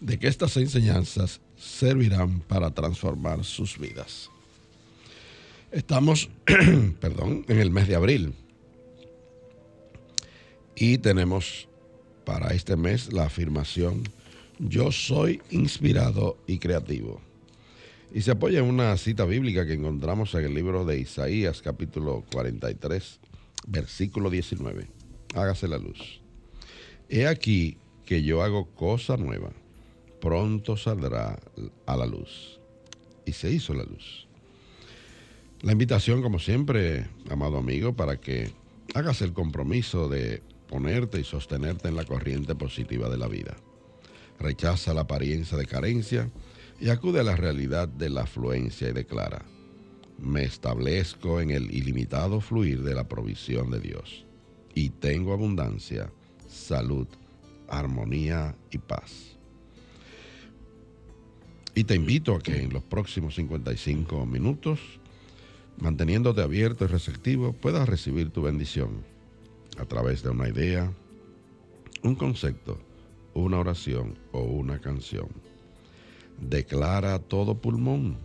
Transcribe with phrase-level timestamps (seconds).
[0.00, 4.30] de que estas enseñanzas servirán para transformar sus vidas.
[5.70, 6.30] Estamos,
[7.00, 8.34] perdón, en el mes de abril
[10.74, 11.68] y tenemos
[12.24, 14.02] para este mes la afirmación
[14.58, 17.20] yo soy inspirado y creativo.
[18.12, 22.24] Y se apoya en una cita bíblica que encontramos en el libro de Isaías capítulo
[22.32, 23.20] 43,
[23.68, 24.86] versículo 19.
[25.34, 26.20] Hágase la luz.
[27.08, 29.50] He aquí que yo hago cosa nueva
[30.20, 31.38] pronto saldrá
[31.86, 32.60] a la luz.
[33.24, 34.26] Y se hizo la luz.
[35.62, 38.50] La invitación, como siempre, amado amigo, para que
[38.94, 43.56] hagas el compromiso de ponerte y sostenerte en la corriente positiva de la vida.
[44.38, 46.30] Rechaza la apariencia de carencia
[46.80, 49.44] y acude a la realidad de la afluencia y declara,
[50.18, 54.24] me establezco en el ilimitado fluir de la provisión de Dios
[54.74, 56.10] y tengo abundancia,
[56.48, 57.06] salud,
[57.68, 59.39] armonía y paz.
[61.74, 64.80] Y te invito a que en los próximos 55 minutos,
[65.78, 69.04] manteniéndote abierto y receptivo, puedas recibir tu bendición
[69.78, 70.92] a través de una idea,
[72.02, 72.78] un concepto,
[73.34, 75.28] una oración o una canción.
[76.40, 78.16] Declara a todo pulmón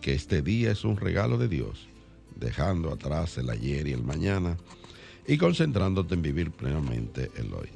[0.00, 1.88] que este día es un regalo de Dios,
[2.36, 4.56] dejando atrás el ayer y el mañana
[5.26, 7.68] y concentrándote en vivir plenamente el hoy.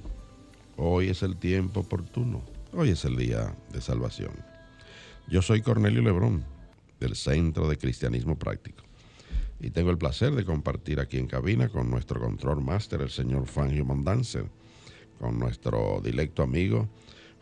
[0.77, 2.43] Hoy es el tiempo oportuno,
[2.73, 4.52] hoy es el día de salvación.
[5.29, 6.45] Yo soy Cornelio Lebrón,
[7.01, 8.83] del Centro de Cristianismo Práctico,
[9.61, 13.47] y tengo el placer de compartir aquí en cabina con nuestro control máster, el señor
[13.47, 14.45] Fangio Mondanzer,
[15.19, 16.89] con nuestro directo amigo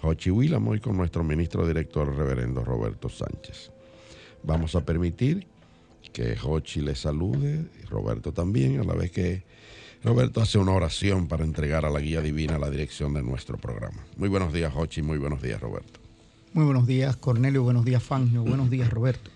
[0.01, 3.71] Jochi Willamo y con nuestro ministro director, el reverendo Roberto Sánchez.
[4.43, 5.47] Vamos a permitir
[6.13, 9.43] que Jochi le salude, y Roberto también, a la vez que
[10.03, 14.07] Roberto hace una oración para entregar a la guía divina la dirección de nuestro programa.
[14.17, 16.00] Muy buenos días, Jochi, muy buenos días, Roberto.
[16.53, 17.63] Muy buenos días, Cornelio.
[17.63, 18.43] Buenos días, Fangio.
[18.43, 19.31] Buenos días, Roberto.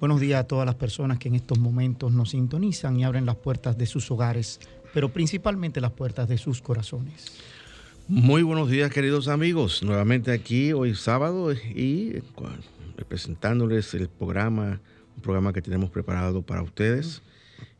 [0.00, 3.36] Buenos días a todas las personas que en estos momentos nos sintonizan y abren las
[3.36, 4.58] puertas de sus hogares,
[4.92, 7.38] pero principalmente las puertas de sus corazones.
[8.08, 9.84] Muy buenos días, queridos amigos.
[9.84, 12.20] Nuevamente aquí hoy sábado y
[13.08, 14.80] presentándoles el programa,
[15.14, 17.22] un programa que tenemos preparado para ustedes.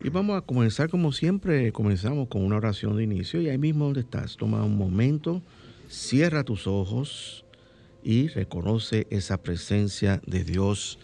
[0.01, 3.87] Y vamos a comenzar como siempre, comenzamos con una oración de inicio y ahí mismo
[3.87, 5.43] donde estás, toma un momento,
[5.89, 7.45] cierra tus ojos
[8.03, 10.99] y reconoce esa presencia de Dios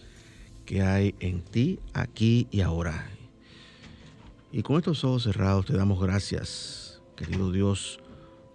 [0.65, 3.09] que hay en ti, aquí y ahora.
[4.53, 8.01] Y con estos ojos cerrados te damos gracias, querido Dios,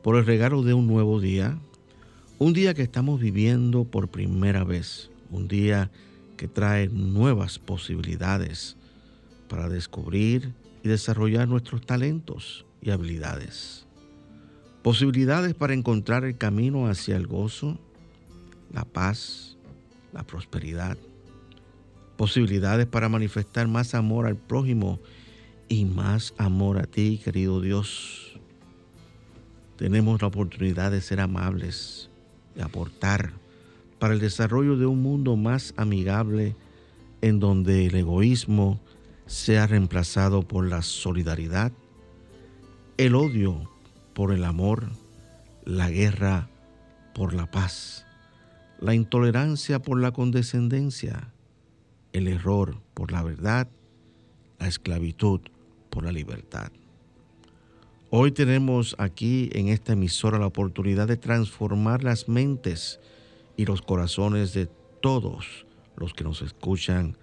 [0.02, 1.58] por el regalo de un nuevo día,
[2.40, 5.92] un día que estamos viviendo por primera vez, un día
[6.38, 8.78] que trae nuevas posibilidades
[9.48, 10.54] para descubrir
[10.84, 13.86] y desarrollar nuestros talentos y habilidades.
[14.82, 17.78] Posibilidades para encontrar el camino hacia el gozo,
[18.74, 19.58] la paz,
[20.14, 20.98] la prosperidad,
[22.18, 25.00] posibilidades para manifestar más amor al prójimo
[25.68, 28.40] y más amor a ti, querido Dios.
[29.78, 32.10] Tenemos la oportunidad de ser amables,
[32.56, 33.34] de aportar
[34.00, 36.56] para el desarrollo de un mundo más amigable
[37.22, 38.80] en donde el egoísmo
[39.26, 41.72] sea reemplazado por la solidaridad,
[42.98, 43.72] el odio
[44.14, 44.90] por el amor,
[45.64, 46.50] la guerra
[47.14, 48.06] por la paz
[48.82, 51.32] la intolerancia por la condescendencia,
[52.14, 53.70] el error por la verdad,
[54.60, 55.40] la esclavitud
[55.92, 56.72] por la libertad.
[58.10, 63.00] Hoy tenemos aquí en esta emisora la oportunidad de transformar las mentes
[63.56, 64.68] y los corazones de
[65.00, 67.16] todos los que nos escuchan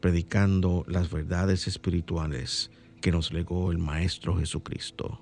[0.00, 2.70] predicando las verdades espirituales
[3.00, 5.20] que nos legó el Maestro Jesucristo.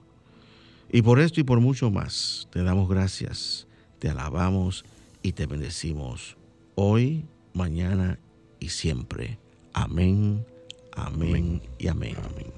[0.92, 3.66] Y por esto y por mucho más, te damos gracias,
[3.98, 4.84] te alabamos
[5.22, 6.36] y te bendecimos
[6.74, 8.18] hoy, mañana
[8.60, 9.38] y siempre.
[9.72, 10.44] Amén,
[10.92, 12.16] amén, y amén.
[12.18, 12.57] amén.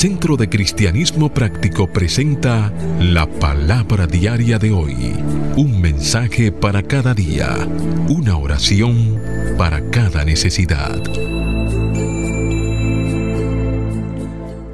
[0.00, 4.94] Centro de Cristianismo Práctico presenta la palabra diaria de hoy.
[5.58, 7.68] Un mensaje para cada día.
[8.08, 9.20] Una oración
[9.58, 10.96] para cada necesidad.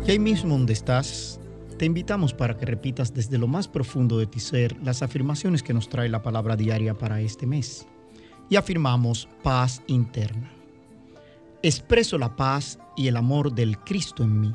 [0.07, 1.41] Y ahí mismo donde estás,
[1.77, 5.75] te invitamos para que repitas desde lo más profundo de ti ser las afirmaciones que
[5.75, 7.89] nos trae la palabra diaria para este mes.
[8.49, 10.53] Y afirmamos paz interna.
[11.65, 14.53] Expreso la paz y el amor del Cristo en mí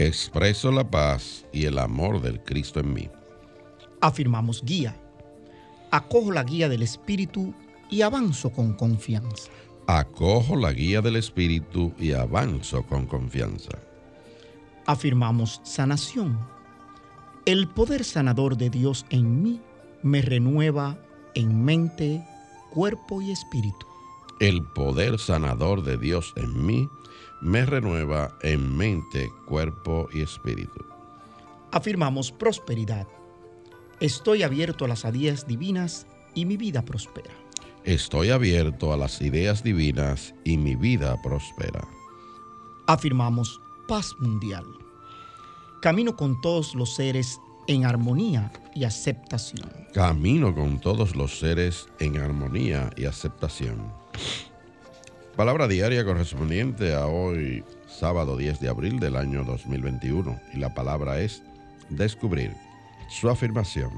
[0.00, 3.10] Expreso la paz y el amor del Cristo en mí.
[4.00, 4.96] Afirmamos guía.
[5.90, 7.52] Acojo la guía del Espíritu
[7.90, 9.50] y avanzo con confianza.
[9.88, 13.76] Acojo la guía del Espíritu y avanzo con confianza.
[14.86, 16.38] Afirmamos sanación.
[17.44, 19.60] El poder sanador de Dios en mí
[20.04, 20.96] me renueva
[21.34, 22.24] en mente,
[22.70, 23.84] cuerpo y espíritu.
[24.38, 26.88] El poder sanador de Dios en mí
[27.40, 30.84] me renueva en mente, cuerpo y espíritu.
[31.70, 33.06] Afirmamos prosperidad.
[34.00, 37.30] Estoy abierto a las ideas divinas y mi vida prospera.
[37.84, 41.86] Estoy abierto a las ideas divinas y mi vida prospera.
[42.86, 44.64] Afirmamos paz mundial.
[45.80, 49.70] Camino con todos los seres en armonía y aceptación.
[49.94, 53.92] Camino con todos los seres en armonía y aceptación.
[55.38, 60.36] Palabra diaria correspondiente a hoy, sábado 10 de abril del año 2021.
[60.52, 61.44] Y la palabra es
[61.90, 62.56] descubrir.
[63.08, 63.92] Su afirmación.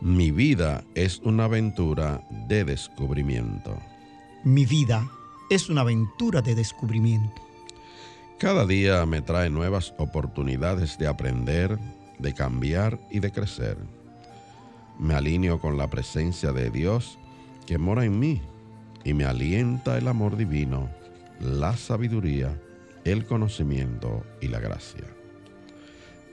[0.00, 3.78] Mi vida es una aventura de descubrimiento.
[4.42, 5.08] Mi vida
[5.48, 7.40] es una aventura de descubrimiento.
[8.40, 11.78] Cada día me trae nuevas oportunidades de aprender,
[12.18, 13.78] de cambiar y de crecer.
[14.98, 17.16] Me alineo con la presencia de Dios
[17.64, 18.42] que mora en mí
[19.06, 20.90] y me alienta el amor divino,
[21.38, 22.60] la sabiduría,
[23.04, 25.04] el conocimiento y la gracia.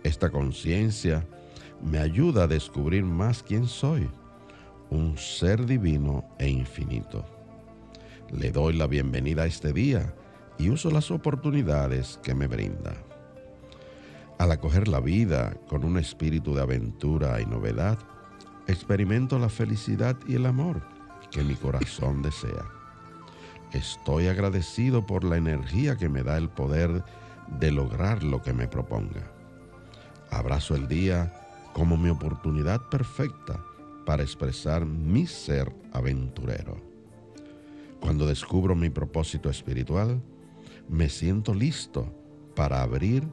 [0.03, 1.23] Esta conciencia
[1.83, 4.09] me ayuda a descubrir más quién soy,
[4.89, 7.23] un ser divino e infinito.
[8.31, 10.11] Le doy la bienvenida a este día
[10.57, 12.95] y uso las oportunidades que me brinda.
[14.39, 17.99] Al acoger la vida con un espíritu de aventura y novedad,
[18.65, 20.92] experimento la felicidad y el amor
[21.33, 22.65] que mi corazón desea.
[23.71, 27.03] Estoy agradecido por la energía que me da el poder
[27.59, 29.31] de lograr lo que me proponga.
[30.29, 31.33] Abrazo el día
[31.73, 33.63] como mi oportunidad perfecta
[34.05, 36.77] para expresar mi ser aventurero.
[37.99, 40.21] Cuando descubro mi propósito espiritual,
[40.87, 42.13] me siento listo
[42.55, 43.27] para abrir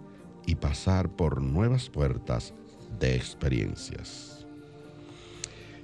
[0.46, 2.54] y pasar por nuevas puertas
[2.98, 4.39] de experiencias.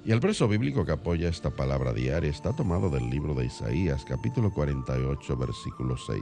[0.05, 4.05] Y el verso bíblico que apoya esta palabra diaria está tomado del libro de Isaías,
[4.05, 6.21] capítulo 48, versículo 6.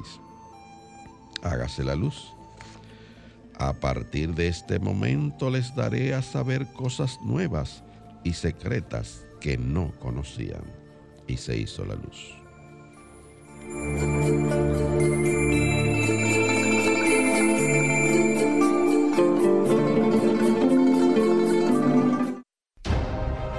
[1.44, 2.34] Hágase la luz.
[3.58, 7.84] A partir de este momento les daré a saber cosas nuevas
[8.24, 10.64] y secretas que no conocían.
[11.28, 12.36] Y se hizo la luz.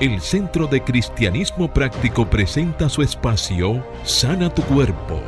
[0.00, 5.22] El Centro de Cristianismo Práctico presenta su espacio Sana tu Cuerpo.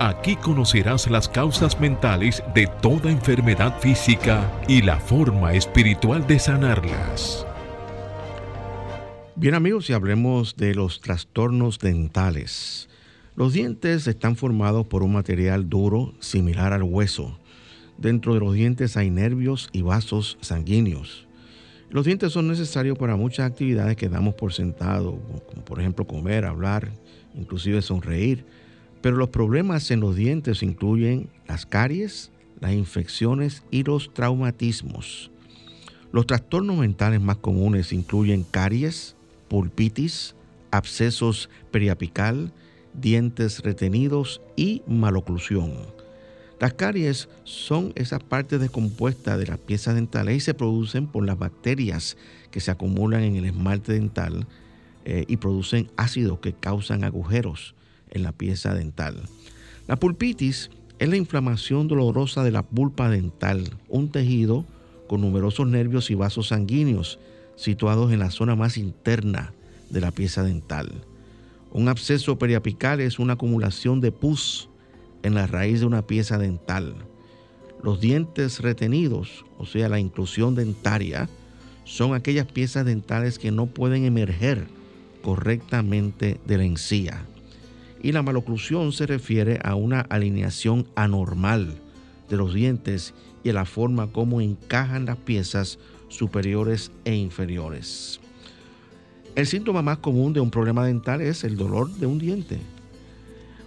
[0.00, 7.46] Aquí conocerás las causas mentales de toda enfermedad física y la forma espiritual de sanarlas.
[9.36, 12.88] Bien amigos, y hablemos de los trastornos dentales.
[13.36, 17.38] Los dientes están formados por un material duro similar al hueso.
[17.98, 21.23] Dentro de los dientes hay nervios y vasos sanguíneos.
[21.94, 26.44] Los dientes son necesarios para muchas actividades que damos por sentado, como por ejemplo comer,
[26.44, 26.90] hablar,
[27.36, 28.44] inclusive sonreír.
[29.00, 35.30] Pero los problemas en los dientes incluyen las caries, las infecciones y los traumatismos.
[36.10, 39.14] Los trastornos mentales más comunes incluyen caries,
[39.46, 40.34] pulpitis,
[40.72, 42.52] abscesos periapical,
[42.92, 45.93] dientes retenidos y maloclusión.
[46.64, 51.38] Las caries son esas partes descompuestas de las piezas dentales y se producen por las
[51.38, 52.16] bacterias
[52.50, 54.46] que se acumulan en el esmalte dental
[55.04, 57.74] eh, y producen ácidos que causan agujeros
[58.10, 59.24] en la pieza dental.
[59.88, 64.64] La pulpitis es la inflamación dolorosa de la pulpa dental, un tejido
[65.06, 67.18] con numerosos nervios y vasos sanguíneos
[67.56, 69.52] situados en la zona más interna
[69.90, 70.90] de la pieza dental.
[71.72, 74.70] Un absceso periapical es una acumulación de pus
[75.24, 76.94] en la raíz de una pieza dental.
[77.82, 81.28] Los dientes retenidos, o sea, la inclusión dentaria,
[81.84, 84.68] son aquellas piezas dentales que no pueden emerger
[85.22, 87.24] correctamente de la encía.
[88.02, 91.74] Y la maloclusión se refiere a una alineación anormal
[92.28, 95.78] de los dientes y a la forma como encajan las piezas
[96.08, 98.20] superiores e inferiores.
[99.34, 102.58] El síntoma más común de un problema dental es el dolor de un diente.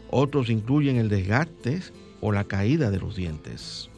[0.10, 1.82] Otros incluyen el desgaste
[2.22, 3.90] o la caída de los dientes.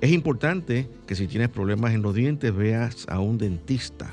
[0.00, 4.12] Es importante que si tienes problemas en los dientes veas a un dentista.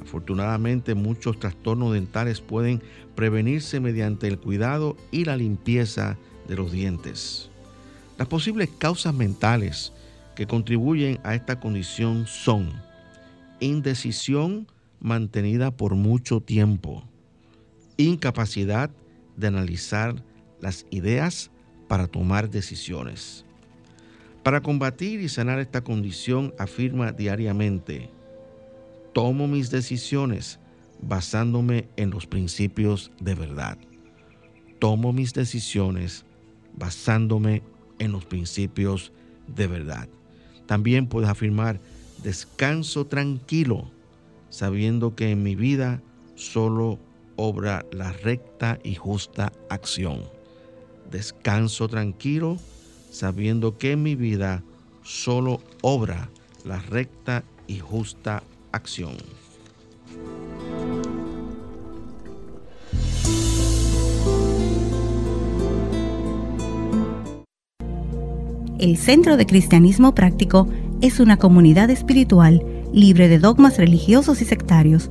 [0.00, 2.80] Afortunadamente muchos trastornos dentales pueden
[3.14, 6.16] prevenirse mediante el cuidado y la limpieza
[6.46, 7.50] de los dientes.
[8.16, 9.92] Las posibles causas mentales
[10.34, 12.70] que contribuyen a esta condición son
[13.60, 14.68] indecisión,
[15.00, 17.04] mantenida por mucho tiempo,
[17.96, 18.90] incapacidad
[19.38, 20.22] de analizar
[20.60, 21.50] las ideas
[21.86, 23.44] para tomar decisiones.
[24.42, 28.10] Para combatir y sanar esta condición afirma diariamente,
[29.12, 30.58] tomo mis decisiones
[31.00, 33.78] basándome en los principios de verdad.
[34.78, 36.24] Tomo mis decisiones
[36.76, 37.62] basándome
[37.98, 39.12] en los principios
[39.46, 40.08] de verdad.
[40.66, 41.80] También puedes afirmar,
[42.22, 43.90] descanso tranquilo
[44.50, 46.02] sabiendo que en mi vida
[46.34, 46.98] solo
[47.38, 50.20] obra la recta y justa acción.
[51.10, 52.58] Descanso tranquilo,
[53.10, 54.62] sabiendo que mi vida
[55.02, 56.28] solo obra
[56.64, 58.42] la recta y justa
[58.72, 59.16] acción.
[68.78, 70.68] El Centro de Cristianismo Práctico
[71.00, 75.10] es una comunidad espiritual libre de dogmas religiosos y sectarios,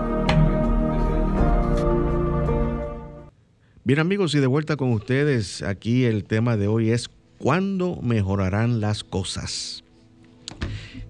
[3.83, 7.09] Bien amigos, y de vuelta con ustedes, aquí el tema de hoy es
[7.39, 9.83] ¿cuándo mejorarán las cosas?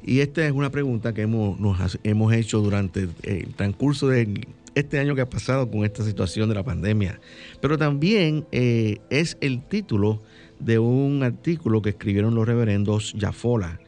[0.05, 4.99] Y esta es una pregunta que hemos, nos hemos hecho durante el transcurso de este
[4.99, 7.19] año que ha pasado con esta situación de la pandemia.
[7.59, 10.21] Pero también eh, es el título
[10.61, 13.81] de un artículo que escribieron los reverendos Yafola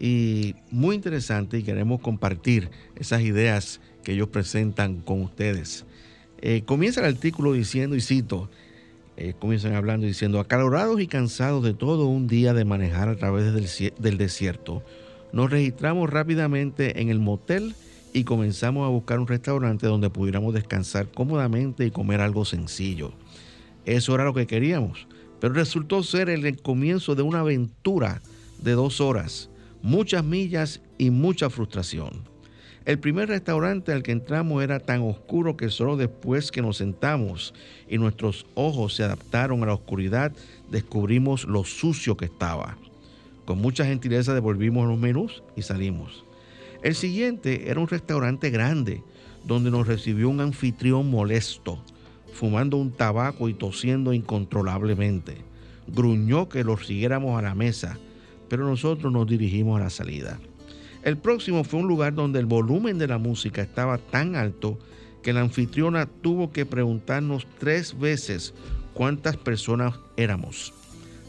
[0.00, 5.86] y muy interesante y queremos compartir esas ideas que ellos presentan con ustedes.
[6.46, 8.50] Eh, comienza el artículo diciendo, y cito,
[9.16, 13.54] eh, comienzan hablando diciendo, acalorados y cansados de todo un día de manejar a través
[13.54, 13.66] del,
[13.98, 14.82] del desierto,
[15.32, 17.74] nos registramos rápidamente en el motel
[18.12, 23.12] y comenzamos a buscar un restaurante donde pudiéramos descansar cómodamente y comer algo sencillo.
[23.86, 25.08] Eso era lo que queríamos,
[25.40, 28.20] pero resultó ser el comienzo de una aventura
[28.58, 29.48] de dos horas
[29.80, 32.33] muchas millas y mucha frustración.
[32.84, 37.54] El primer restaurante al que entramos era tan oscuro que solo después que nos sentamos
[37.88, 40.32] y nuestros ojos se adaptaron a la oscuridad,
[40.70, 42.76] descubrimos lo sucio que estaba.
[43.46, 46.24] Con mucha gentileza devolvimos los menús y salimos.
[46.82, 49.02] El siguiente era un restaurante grande,
[49.44, 51.78] donde nos recibió un anfitrión molesto,
[52.34, 55.38] fumando un tabaco y tosiendo incontrolablemente.
[55.86, 57.98] Gruñó que lo siguiéramos a la mesa
[58.48, 60.38] pero nosotros nos dirigimos a la salida.
[61.04, 64.78] El próximo fue un lugar donde el volumen de la música estaba tan alto
[65.22, 68.54] que la anfitriona tuvo que preguntarnos tres veces
[68.94, 70.72] cuántas personas éramos.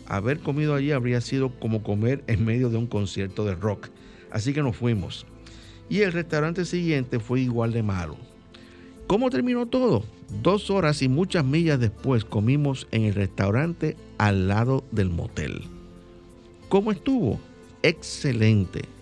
[0.08, 3.89] Haber comido allí habría sido como comer en medio de un concierto de rock.
[4.32, 5.25] Así que nos fuimos.
[5.89, 8.15] Y el restaurante siguiente fue igual de malo.
[9.08, 10.05] ¿Cómo terminó todo?
[10.41, 15.63] Dos horas y muchas millas después comimos en el restaurante al lado del motel.
[16.70, 17.41] ¿Cómo estuvo?
[17.84, 18.95] Excelente.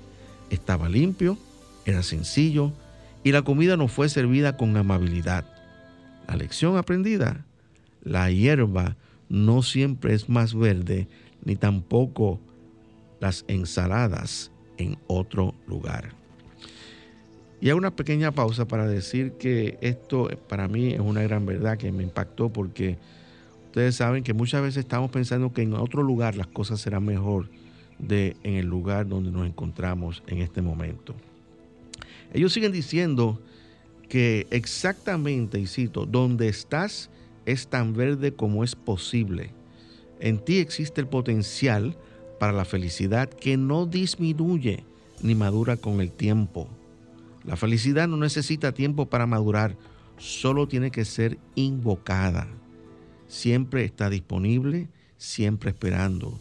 [0.54, 1.36] Estaba limpio,
[1.84, 2.72] era sencillo
[3.24, 5.46] y la comida nos fue servida con amabilidad.
[6.28, 7.44] La lección aprendida,
[8.04, 8.96] la hierba
[9.30, 11.08] no siempre es más verde,
[11.44, 12.40] ni tampoco
[13.20, 16.12] las ensaladas en otro lugar.
[17.60, 21.80] Y hago una pequeña pausa para decir que esto para mí es una gran verdad
[21.80, 23.00] que me impactó porque
[23.66, 27.50] ustedes saben que muchas veces estamos pensando que en otro lugar las cosas serán mejor
[28.00, 31.16] de en el lugar donde nos encontramos en este momento.
[32.34, 33.40] Ellos siguen diciendo
[34.10, 37.10] que exactamente, y cito, donde estás
[37.46, 39.52] es tan verde como es posible.
[40.20, 41.98] En ti existe el potencial
[42.40, 44.84] para la felicidad que no disminuye
[45.22, 46.68] ni madura con el tiempo.
[47.44, 49.76] La felicidad no necesita tiempo para madurar,
[50.18, 52.48] solo tiene que ser invocada.
[53.28, 56.40] Siempre está disponible, siempre esperando.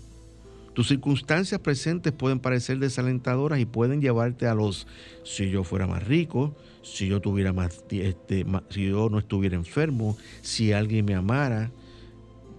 [0.72, 4.86] Tus circunstancias presentes pueden parecer desalentadoras y pueden llevarte a los
[5.22, 10.16] si yo fuera más rico, si yo tuviera más, este, si yo no estuviera enfermo,
[10.40, 11.70] si alguien me amara,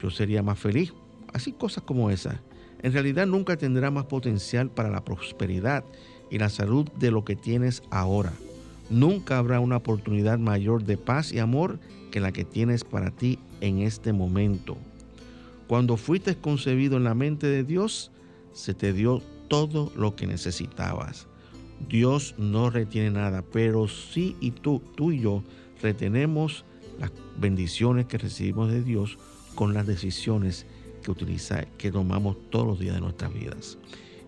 [0.02, 0.94] yo sería más feliz.
[1.34, 2.36] Así cosas como esas.
[2.84, 5.84] En realidad nunca tendrá más potencial para la prosperidad
[6.30, 8.34] y la salud de lo que tienes ahora.
[8.90, 11.80] Nunca habrá una oportunidad mayor de paz y amor
[12.12, 14.78] que la que tienes para ti en este momento.
[15.74, 18.12] Cuando fuiste concebido en la mente de Dios,
[18.52, 21.26] se te dio todo lo que necesitabas.
[21.90, 25.44] Dios no retiene nada, pero sí y tú, tú y yo
[25.82, 26.64] retenemos
[27.00, 29.18] las bendiciones que recibimos de Dios
[29.56, 30.68] con las decisiones
[31.02, 33.80] que utiliza, que tomamos todos los días de nuestras vidas.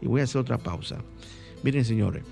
[0.01, 0.97] Y voy a hacer otra pausa.
[1.61, 2.23] Miren, señores,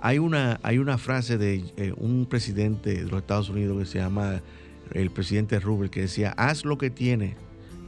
[0.00, 3.98] hay una, hay una frase de eh, un presidente de los Estados Unidos que se
[3.98, 4.40] llama
[4.94, 7.36] el presidente Rubel, que decía, haz lo que tienes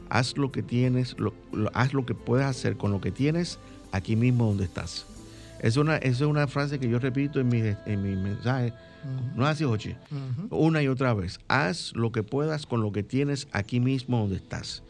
[0.09, 1.15] haz lo que tienes,
[1.73, 3.59] haz lo que puedas hacer con lo que tienes
[3.91, 5.05] aquí mismo donde estás.
[5.59, 8.73] Es una, es una frase que yo repito en mi, en mi mensaje.
[9.35, 9.95] No así, Ochi.
[10.49, 11.39] Una y otra vez.
[11.47, 14.83] Haz lo que puedas con lo que tienes aquí mismo donde estás.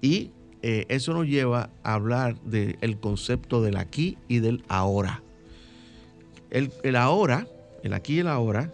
[0.00, 0.30] Y
[0.62, 5.22] eh, eso nos lleva a hablar del concepto del aquí y del ahora.
[6.50, 7.46] El, ahora,
[7.82, 8.72] el aquí y el ahora,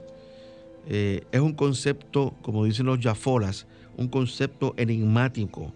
[0.88, 5.72] eh, es un concepto, como dicen los yafolas, un concepto enigmático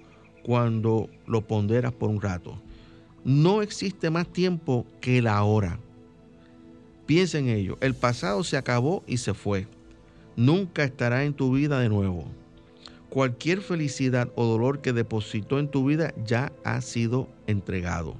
[0.46, 2.56] cuando lo ponderas por un rato.
[3.24, 5.80] No existe más tiempo que la hora.
[7.04, 7.76] Piensa en ello.
[7.80, 9.66] El pasado se acabó y se fue.
[10.36, 12.26] Nunca estará en tu vida de nuevo.
[13.08, 18.14] Cualquier felicidad o dolor que depositó en tu vida ya ha sido entregado.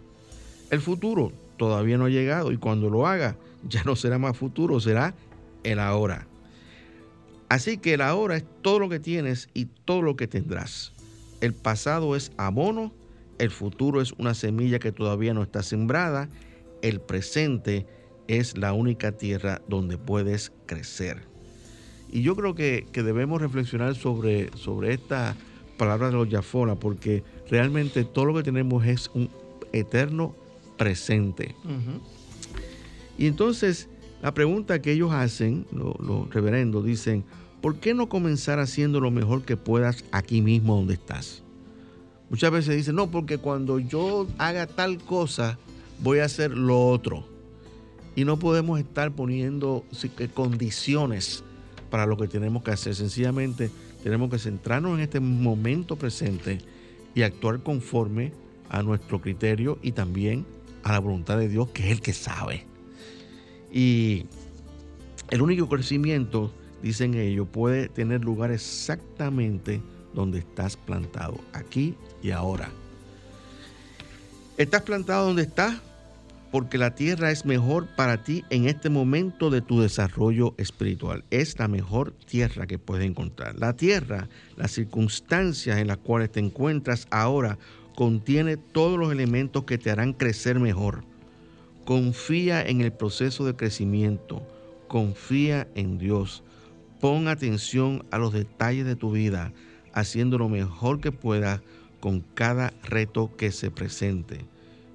[0.73, 3.37] El futuro todavía no ha llegado y cuando lo haga
[3.69, 5.15] ya no será más futuro, será
[5.63, 6.27] el ahora.
[7.49, 10.96] Así que el ahora es todo lo que tienes y todo lo que tendrás.
[11.41, 12.93] El pasado es abono,
[13.39, 16.29] el futuro es una semilla que todavía no está sembrada,
[16.83, 17.87] el presente
[18.29, 21.23] es la única tierra donde puedes crecer.
[22.11, 25.37] Y yo creo que, debemos reflexionar sobre, sobre esta
[25.77, 29.29] palabra de los Yafona, porque realmente todo lo que tenemos es un
[29.73, 30.35] eterno
[30.79, 31.55] presente.
[33.19, 33.89] Y entonces
[34.23, 37.25] la pregunta que ellos hacen, los reverendos, dicen,
[37.61, 41.43] ¿por qué no comenzar haciendo lo mejor que puedas aquí mismo donde estás?
[42.31, 45.59] Muchas veces dicen, no, porque cuando yo haga tal cosa,
[46.03, 47.27] voy a hacer lo otro.
[48.17, 49.85] Y no podemos estar poniendo
[50.35, 51.45] condiciones
[51.91, 52.95] para lo que tenemos que hacer.
[52.95, 53.71] Sencillamente
[54.03, 56.59] tenemos que centrarnos en este momento presente
[57.15, 58.33] y actuar conforme
[58.69, 60.45] a nuestro criterio y también
[60.83, 62.65] a la voluntad de Dios, que es el que sabe.
[63.73, 64.27] Y
[65.31, 66.53] el único crecimiento
[66.87, 69.81] dicen ellos, puede tener lugar exactamente
[70.15, 72.71] donde estás plantado, aquí y ahora.
[74.57, 75.75] Estás plantado donde estás
[76.51, 81.25] porque la tierra es mejor para ti en este momento de tu desarrollo espiritual.
[81.31, 83.57] Es la mejor tierra que puedes encontrar.
[83.59, 87.59] La tierra, las circunstancias en las cuales te encuentras ahora,
[87.95, 91.03] contiene todos los elementos que te harán crecer mejor.
[91.85, 94.43] Confía en el proceso de crecimiento.
[94.89, 96.43] Confía en Dios.
[97.07, 99.53] Pon atención a los detalles de tu vida,
[99.93, 101.61] haciendo lo mejor que puedas
[102.01, 104.45] con cada reto que se presente.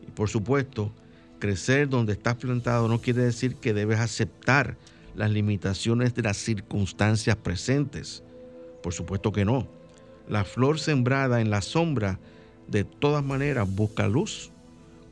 [0.05, 0.91] Y por supuesto,
[1.39, 4.75] crecer donde estás plantado no quiere decir que debes aceptar
[5.15, 8.23] las limitaciones de las circunstancias presentes.
[8.83, 9.69] Por supuesto que no.
[10.27, 12.19] La flor sembrada en la sombra
[12.67, 14.51] de todas maneras busca luz.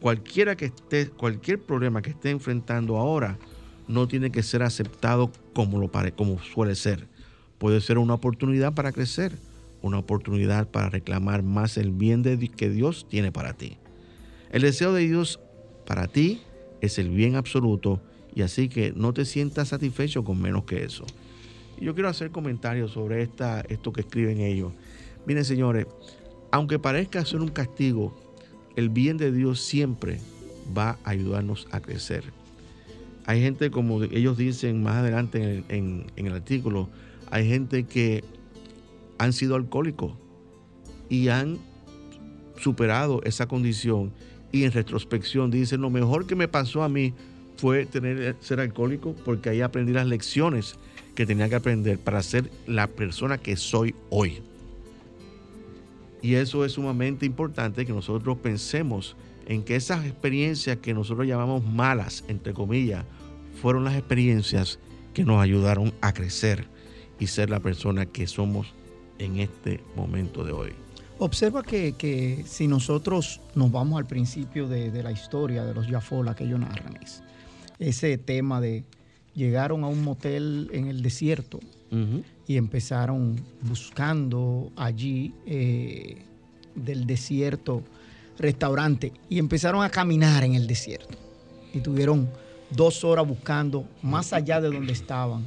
[0.01, 3.39] Cualquiera que esté, cualquier problema que esté enfrentando ahora
[3.89, 7.07] no tiene que ser aceptado como, lo, como suele ser.
[7.57, 9.33] Puede ser una oportunidad para crecer,
[9.81, 13.77] una oportunidad para reclamar más el bien de, que Dios tiene para ti.
[14.51, 15.39] El deseo de Dios
[15.85, 16.41] para ti
[16.81, 17.99] es el bien absoluto
[18.33, 21.05] y así que no te sientas satisfecho con menos que eso.
[21.81, 24.71] Yo quiero hacer comentarios sobre esta, esto que escriben ellos.
[25.25, 25.87] Miren, señores,
[26.51, 28.15] aunque parezca ser un castigo,
[28.75, 30.19] el bien de Dios siempre
[30.77, 32.38] va a ayudarnos a crecer.
[33.25, 36.89] Hay gente, como ellos dicen más adelante en, el artículo,
[37.29, 38.23] hay gente que
[39.17, 40.13] han sido alcohólicos
[41.09, 41.57] y han
[42.57, 44.11] superado esa condición
[44.51, 47.13] y en retrospección dicen lo mejor que me pasó a mí
[47.57, 50.75] fue tener ser alcohólico porque ahí aprendí las lecciones
[51.13, 54.41] que tenía que aprender para ser la persona que soy hoy.
[56.21, 59.15] Y eso es sumamente importante que nosotros pensemos
[59.49, 63.03] en que esas experiencias que nosotros llamamos malas, entre comillas,
[63.59, 64.77] fueron las experiencias
[65.11, 66.67] que nos ayudaron a crecer
[67.19, 68.67] y ser la persona que somos
[69.17, 70.71] en este momento de hoy.
[71.17, 76.43] Observa que, si nosotros nos vamos al principio de, la historia de los Yafola que
[76.43, 77.23] ellos narran, es
[77.79, 78.83] ese tema de
[79.33, 81.59] llegaron a un motel en el desierto
[82.47, 86.17] y empezaron buscando allí eh,
[86.75, 87.83] del desierto
[88.39, 91.17] restaurante y empezaron a caminar en el desierto
[91.73, 92.29] y tuvieron
[92.71, 95.45] dos horas buscando más allá de donde estaban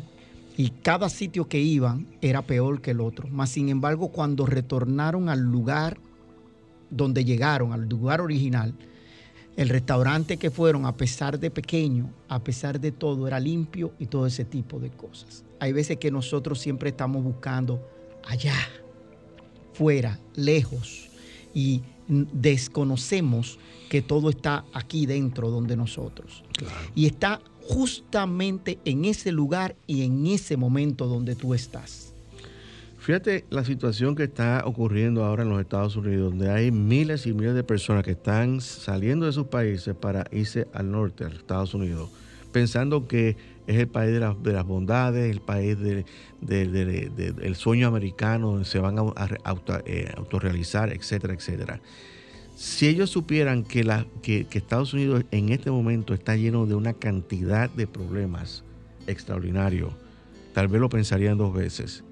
[0.56, 3.26] y cada sitio que iban era peor que el otro.
[3.30, 5.98] Mas sin embargo, cuando retornaron al lugar
[6.90, 8.74] donde llegaron, al lugar original,
[9.56, 14.06] el restaurante que fueron, a pesar de pequeño, a pesar de todo, era limpio y
[14.06, 15.44] todo ese tipo de cosas.
[15.58, 17.86] Hay veces que nosotros siempre estamos buscando
[18.24, 18.56] allá,
[19.72, 21.10] fuera, lejos,
[21.54, 26.42] y desconocemos que todo está aquí dentro donde nosotros.
[26.94, 32.12] Y está justamente en ese lugar y en ese momento donde tú estás.
[32.98, 37.32] Fíjate la situación que está ocurriendo ahora en los Estados Unidos, donde hay miles y
[37.32, 41.74] miles de personas que están saliendo de sus países para irse al norte, a Estados
[41.74, 42.10] Unidos,
[42.52, 44.20] pensando que es el país de,
[44.52, 45.76] las bondades, el país
[46.40, 49.04] del sueño americano, donde se van a,
[49.86, 51.80] eh, autorrealizar, etcétera, etcétera.
[52.56, 56.92] Si ellos supieran que, la, que, Estados Unidos en este momento está lleno de una
[56.92, 58.64] cantidad de problemas
[59.06, 59.92] extraordinarios,
[60.52, 62.04] tal vez lo pensarían dos veces.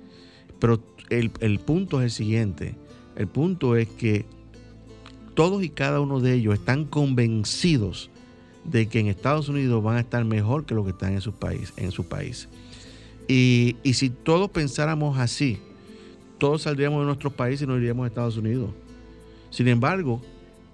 [0.60, 2.74] Pero el, el punto es el siguiente,
[3.16, 4.24] el punto es que
[5.34, 8.10] todos y cada uno de ellos están convencidos
[8.64, 11.32] de que en Estados Unidos van a estar mejor que lo que están en su
[11.32, 11.72] país.
[11.76, 11.90] En.
[13.28, 15.58] Y, y si todos pensáramos así,
[16.38, 18.70] todos saldríamos de nuestros países y nos iríamos a Estados Unidos.
[19.50, 20.20] Sin embargo,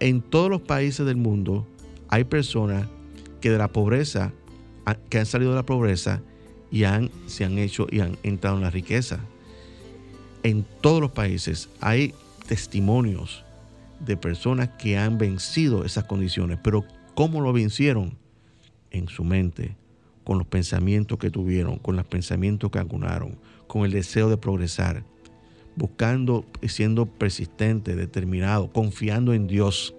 [0.00, 1.66] en todos los países del mundo
[2.08, 2.86] hay personas
[3.40, 4.32] que de la pobreza,
[5.08, 6.22] que han salido de la pobreza
[6.70, 9.20] y han, se han hecho y han entrado en la riqueza.
[10.42, 12.14] En todos los países hay
[12.46, 13.44] testimonios
[14.00, 16.84] de personas que han vencido esas condiciones, pero
[17.16, 18.16] ¿cómo lo vencieron?
[18.92, 19.74] En su mente,
[20.22, 25.02] con los pensamientos que tuvieron, con los pensamientos que acunaron, con el deseo de progresar
[25.76, 29.94] buscando, siendo persistente, determinado, confiando en Dios.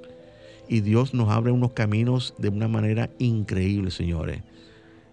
[0.68, 4.42] Y Dios nos abre unos caminos de una manera increíble, señores.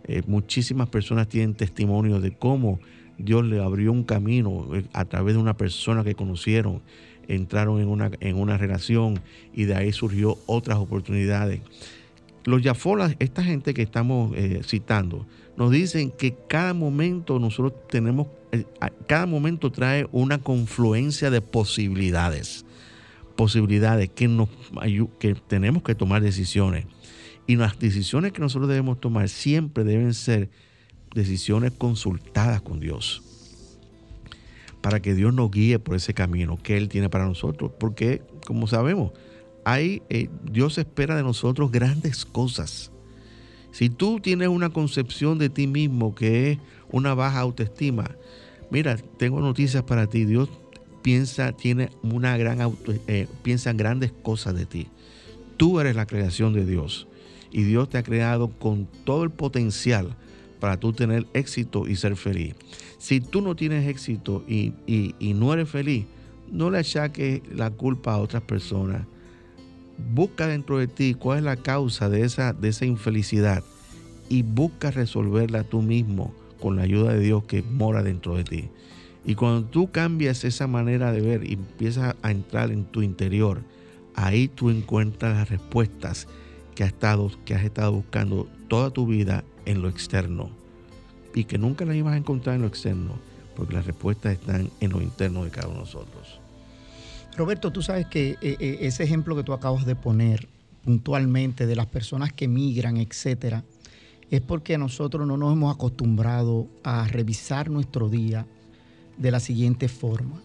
[0.05, 2.81] Eh, muchísimas personas tienen testimonio de cómo
[3.19, 6.83] Dios le abrió un camino eh, a través de una persona que conocieron,
[7.29, 9.21] entraron en una, en una relación
[9.53, 11.61] y de ahí surgió otras oportunidades.
[12.45, 18.27] Los Yafolas, esta gente que estamos eh, citando, nos dicen que cada momento nosotros tenemos,
[18.53, 18.65] eh,
[19.07, 22.67] cada momento trae una confluencia de posibilidades,
[23.37, 24.49] posibilidades que, nos,
[25.19, 26.87] que tenemos que tomar decisiones.
[27.47, 30.51] Y las decisiones que nosotros debemos tomar siempre deben ser
[31.15, 33.24] decisiones consultadas con Dios.
[34.85, 37.73] Para que Dios nos guíe por ese camino que Él tiene para nosotros.
[37.81, 39.13] Porque, como sabemos,
[39.65, 42.93] hay, eh, Dios espera de nosotros grandes cosas.
[43.73, 46.59] Si tú tienes una concepción de ti mismo que es
[46.91, 48.11] una baja autoestima,
[48.71, 50.27] mira, tengo noticias para ti.
[50.27, 50.51] Dios
[51.01, 52.59] piensa, tiene una gran
[53.07, 54.89] eh, piensa en grandes cosas de ti.
[55.57, 57.09] Tú eres la creación de Dios
[57.51, 60.15] y Dios te ha creado con todo el potencial
[60.61, 62.55] para tú tener éxito y ser feliz.
[63.05, 64.73] Si tú no tienes éxito y,
[65.21, 66.07] no eres feliz,
[66.51, 69.03] no le achaques la culpa a otras personas
[70.15, 73.63] busca dentro de ti cuál es la causa de esa, de esa infelicidad
[74.31, 78.71] y busca resolverla tú mismo con la ayuda de Dios que mora dentro de ti.
[79.27, 83.61] Y cuando tú cambias esa manera de ver y empiezas a entrar en tu interior,
[84.15, 86.27] ahí tú encuentras las respuestas
[86.75, 90.64] que has estado, que has estado buscando toda tu vida en lo externo
[91.35, 93.19] y que nunca las ibas a encontrar en lo externo,
[93.57, 96.41] porque las respuestas están en lo interno de cada uno de nosotros.
[97.37, 100.49] Roberto, tú sabes que eh, eh, ese ejemplo que tú acabas de poner
[100.85, 103.65] puntualmente de las personas que migran, etcétera,
[104.31, 108.47] es porque nosotros no nos hemos acostumbrado a revisar nuestro día
[109.17, 110.37] de la siguiente forma.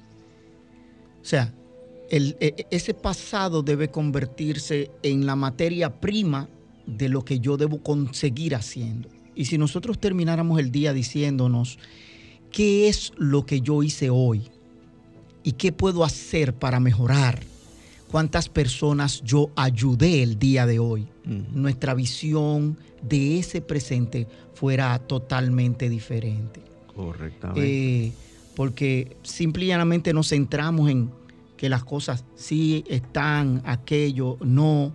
[1.21, 1.53] O sea,
[2.09, 6.49] e, e, ese pasado debe convertirse en la materia prima
[6.87, 9.09] de lo que yo debo conseguir haciendo.
[9.35, 11.79] Y si nosotros termináramos el día diciéndonos,
[12.51, 14.43] ¿qué es lo que yo hice hoy?
[15.43, 17.39] ¿Y qué puedo hacer para mejorar?
[18.11, 21.07] ¿Cuántas personas yo ayudé el día de hoy?
[21.53, 26.61] Nuestra visión de ese presente fuera totalmente diferente.
[26.95, 28.07] Correctamente.
[28.07, 28.11] Eh,
[28.55, 31.11] porque simplemente nos centramos en
[31.55, 34.91] que las cosas sí están, aquello no,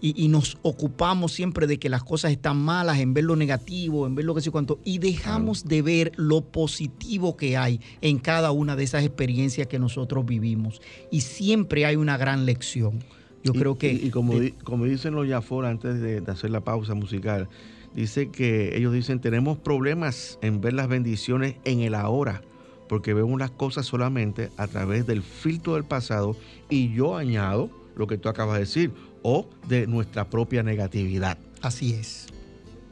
[0.00, 4.14] y, nos ocupamos siempre de que las cosas están malas, en ver lo negativo, en
[4.14, 8.50] ver lo que sé cuánto, y dejamos de ver lo positivo que hay en cada
[8.52, 10.80] una de esas experiencias que nosotros vivimos.
[11.10, 13.00] Y siempre hay una gran lección.
[13.42, 13.92] Yo creo que...
[13.92, 14.34] Y, como,
[14.64, 17.48] como dicen los Yafor antes de, de hacer la pausa musical,
[17.94, 22.42] dice que ellos dicen, tenemos problemas en ver las bendiciones en el ahora
[22.88, 26.36] porque vemos las cosas solamente a través del filtro del pasado
[26.70, 31.38] y yo añado lo que tú acabas de decir, o de nuestra propia negatividad.
[31.60, 32.26] Así es.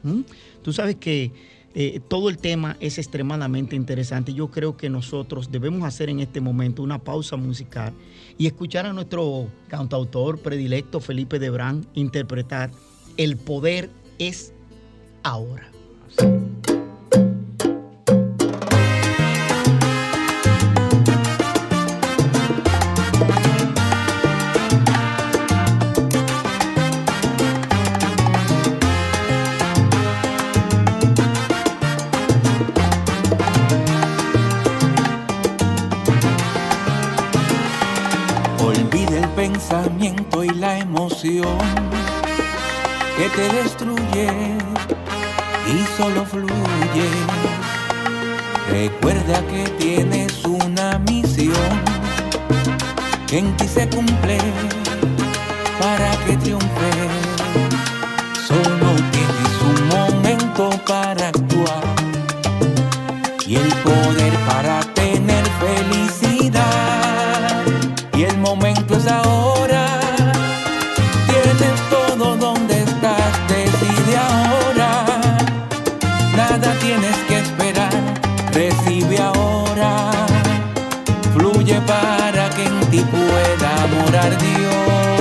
[0.03, 0.21] ¿Mm?
[0.61, 1.31] Tú sabes que
[1.79, 4.33] eh, todo el tema es extremadamente interesante.
[4.33, 7.93] Yo creo que nosotros debemos hacer en este momento una pausa musical
[8.37, 12.71] y escuchar a nuestro cantautor predilecto Felipe Debrán interpretar
[13.15, 14.53] El poder es
[15.23, 15.69] ahora.
[43.17, 44.57] Que te destruye
[45.67, 47.09] y solo fluye.
[48.71, 51.97] Recuerda que tienes una misión
[53.31, 54.37] en ti se cumple
[55.79, 56.91] para que triunfe.
[58.47, 61.83] Solo tienes un momento para actuar
[63.45, 64.26] y el poder
[83.11, 85.16] pueda morar Dios.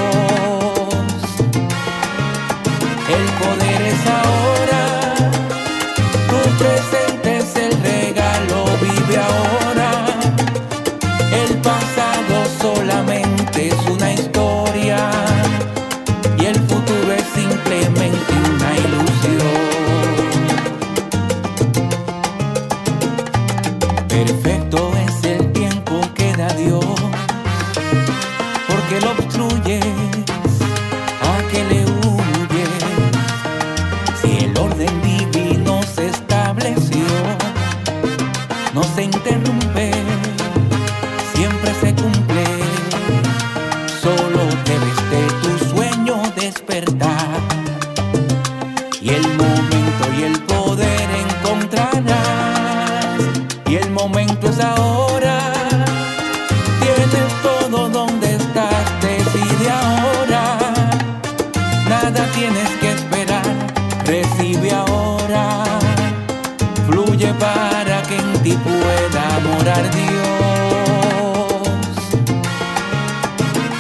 [69.65, 69.87] Dios.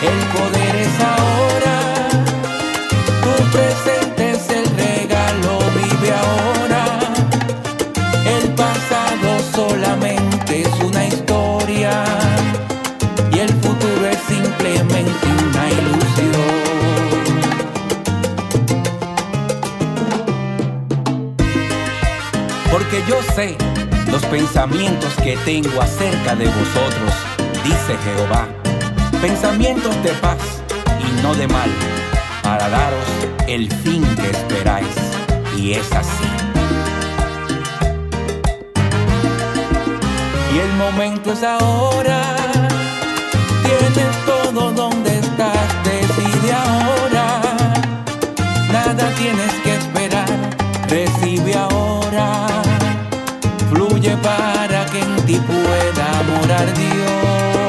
[0.02, 1.76] El poder es ahora,
[3.22, 6.82] tu presente es el regalo, vive ahora.
[8.26, 12.04] El pasado solamente es una historia
[13.32, 16.76] y el futuro es simplemente una ilusión.
[22.70, 23.65] porque yo sé
[24.36, 27.10] pensamientos que tengo acerca de vosotros,
[27.64, 28.46] dice Jehová,
[29.22, 30.36] pensamientos de paz
[31.00, 31.70] y no de mal,
[32.42, 33.08] para daros
[33.48, 34.94] el fin que esperáis.
[35.56, 36.28] Y es así.
[40.54, 42.20] Y el momento es ahora,
[43.64, 47.40] tienes todo donde estás, decide ahora,
[48.70, 50.28] nada tienes que esperar,
[50.90, 52.55] recibe ahora
[54.14, 57.65] para que en ti pueda morar Dios.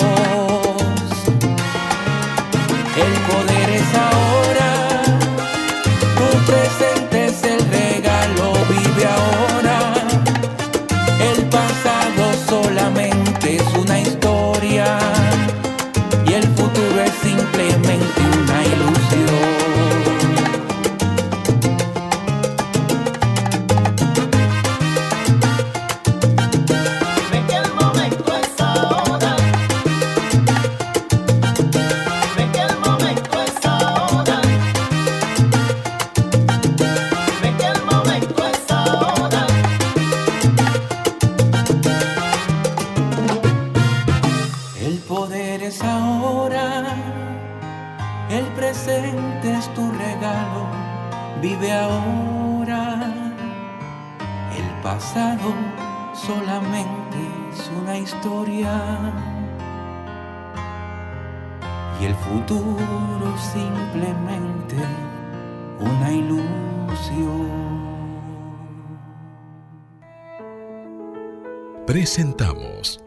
[45.58, 46.86] eres ahora.
[48.30, 50.68] El presente es tu regalo,
[51.42, 53.12] vive ahora.
[54.56, 55.50] El pasado
[56.14, 57.18] solamente
[57.52, 58.72] es una historia.
[62.00, 64.78] Y el futuro simplemente
[65.80, 67.48] una ilusión.
[71.88, 73.07] Presentamos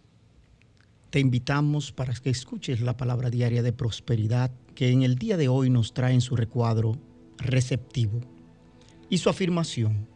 [1.11, 5.49] te invitamos para que escuches la palabra diaria de prosperidad que en el día de
[5.49, 6.97] hoy nos trae en su recuadro
[7.37, 8.21] receptivo
[9.09, 10.07] y su afirmación.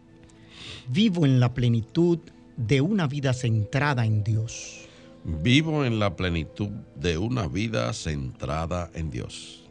[0.87, 2.19] Vivo en la plenitud
[2.55, 4.87] de una vida centrada en Dios.
[5.25, 9.65] Vivo en la plenitud de una vida centrada en Dios.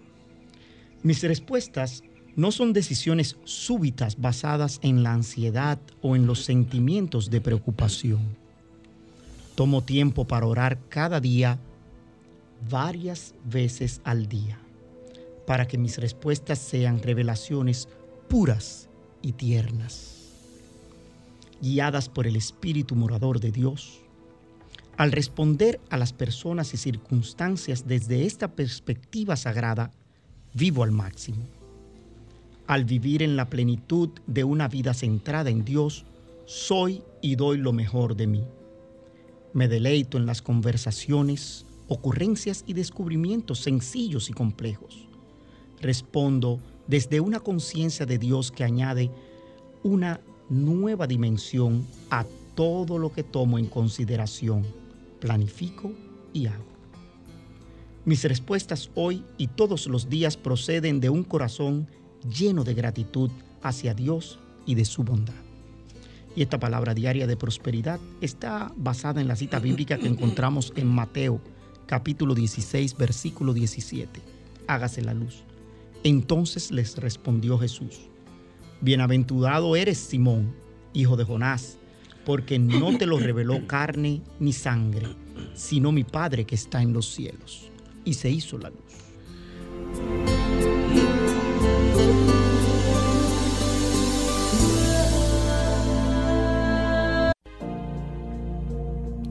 [1.03, 2.03] Mis respuestas
[2.37, 8.44] no son decisiones súbitas basadas en la ansiedad o en los sentimientos de preocupación
[9.55, 11.59] Tomo tiempo para orar cada día,
[12.69, 14.59] varias veces al día,
[15.47, 17.89] para que mis respuestas sean revelaciones
[18.29, 18.89] puras
[19.23, 20.33] y tiernas,
[21.61, 24.01] guiadas por el Espíritu morador de Dios.
[24.97, 29.93] Al responder a las personas y circunstancias desde esta perspectiva sagrada,
[30.53, 31.45] vivo al máximo.
[32.67, 36.07] Al vivir en la plenitud de una vida centrada en Dios,
[36.47, 38.45] soy y doy lo mejor de mí.
[39.55, 45.09] Me deleito en las conversaciones, ocurrencias y descubrimientos sencillos y complejos.
[45.81, 49.13] Respondo desde una conciencia de Dios que añade
[49.85, 54.67] una nueva dimensión a todo lo que tomo en consideración,
[55.21, 55.93] planifico
[56.33, 56.75] y hago.
[58.05, 61.87] Mis respuestas hoy y todos los días proceden de un corazón
[62.29, 63.31] lleno de gratitud
[63.63, 65.44] hacia Dios y de su bondad.
[66.37, 70.89] Y esta palabra diaria de prosperidad está basada en la cita bíblica que encontramos en
[70.89, 71.41] Mateo
[71.87, 74.21] capítulo 16 versículo 17.
[74.67, 75.45] Hágase la luz.
[76.03, 78.09] Entonces les respondió Jesús,
[78.81, 80.55] Bienaventurado eres Simón,
[80.93, 81.79] hijo de Jonás,
[82.27, 85.07] porque no te lo reveló carne ni sangre,
[85.55, 87.71] sino mi Padre que está en los cielos.
[88.05, 90.24] Y se hizo la luz.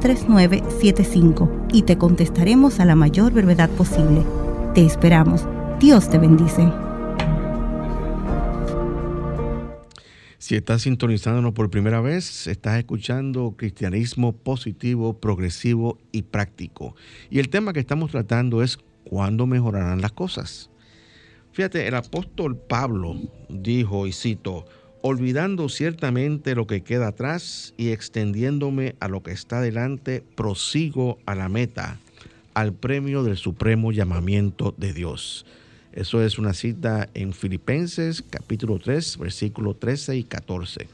[0.00, 4.24] 3975 y te contestaremos a la mayor brevedad posible.
[4.74, 5.46] Te esperamos.
[5.78, 6.70] Dios te bendice.
[10.38, 16.96] Si estás sintonizándonos por primera vez, estás escuchando cristianismo positivo, progresivo y práctico.
[17.30, 20.70] Y el tema que estamos tratando es cuándo mejorarán las cosas.
[21.52, 23.16] Fíjate, el apóstol Pablo
[23.48, 24.64] dijo, y cito,
[25.02, 31.34] olvidando ciertamente lo que queda atrás y extendiéndome a lo que está delante, prosigo a
[31.34, 31.98] la meta,
[32.54, 35.46] al premio del supremo llamamiento de Dios.
[35.92, 40.88] Eso es una cita en Filipenses capítulo 3, versículos 13 y 14.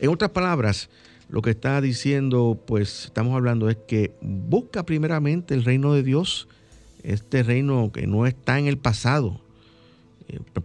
[0.00, 0.88] En otras palabras,
[1.28, 6.48] lo que está diciendo, pues estamos hablando es que busca primeramente el reino de Dios,
[7.02, 9.40] este reino que no está en el pasado,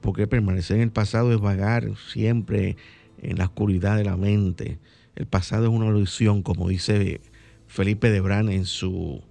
[0.01, 2.77] porque permanecer en el pasado es vagar siempre
[3.21, 4.79] en la oscuridad de la mente.
[5.15, 7.21] El pasado es una ilusión, como dice
[7.67, 9.21] Felipe de Brán en su...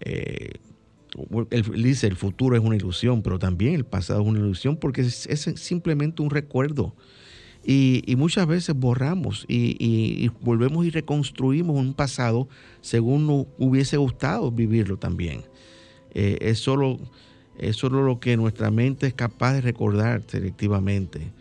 [0.00, 0.54] Eh,
[1.50, 5.00] él dice, el futuro es una ilusión, pero también el pasado es una ilusión porque
[5.00, 6.94] es, simplemente un recuerdo.
[7.64, 12.48] Y, muchas veces borramos y, volvemos y reconstruimos un pasado
[12.80, 15.42] según nos hubiese gustado vivirlo también.
[16.14, 16.98] Eh, es solo
[17.58, 21.32] es solo lo que nuestra mente es capaz de recordar selectivamente.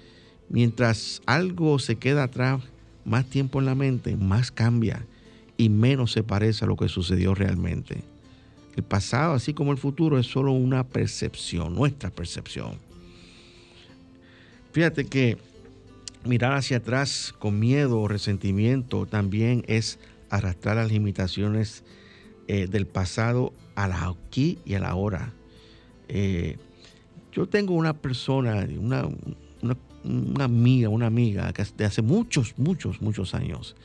[0.49, 2.61] Mientras algo se queda atrás
[3.03, 5.05] más tiempo en la mente, más cambia
[5.57, 8.03] y menos se parece a lo que sucedió realmente.
[8.75, 12.77] El pasado, así como el futuro, es solo una percepción, nuestra percepción.
[14.73, 15.37] Fíjate que
[16.25, 19.99] mirar hacia atrás con miedo o resentimiento también es
[20.29, 21.83] arrastrar las limitaciones
[22.47, 25.31] eh, del pasado a la aquí y a la ahora.
[26.07, 26.57] Eh,
[27.31, 29.07] yo tengo una persona, una,
[30.03, 33.75] una, amiga, una amiga de hace muchos, muchos, muchos años.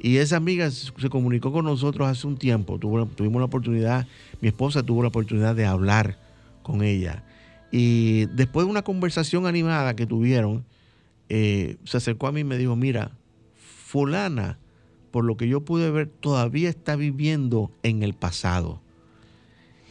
[0.00, 2.78] Y esa amiga se comunicó con nosotros hace un tiempo.
[2.78, 4.06] tuvimos la oportunidad,
[4.40, 6.18] mi esposa tuvo la oportunidad de hablar
[6.62, 7.24] con ella.
[7.70, 10.64] Y después de una conversación animada que tuvieron,
[11.28, 13.12] eh, se acercó a mí y me dijo, mira,
[13.56, 14.58] fulana
[15.10, 18.80] por lo que yo pude ver, todavía está viviendo en el pasado.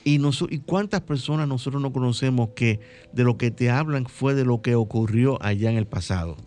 [0.08, 2.80] Y, ¿Y cuántas personas nosotros no conocemos que
[3.12, 6.38] de lo que te hablan fue de lo que ocurrió allá en el pasado?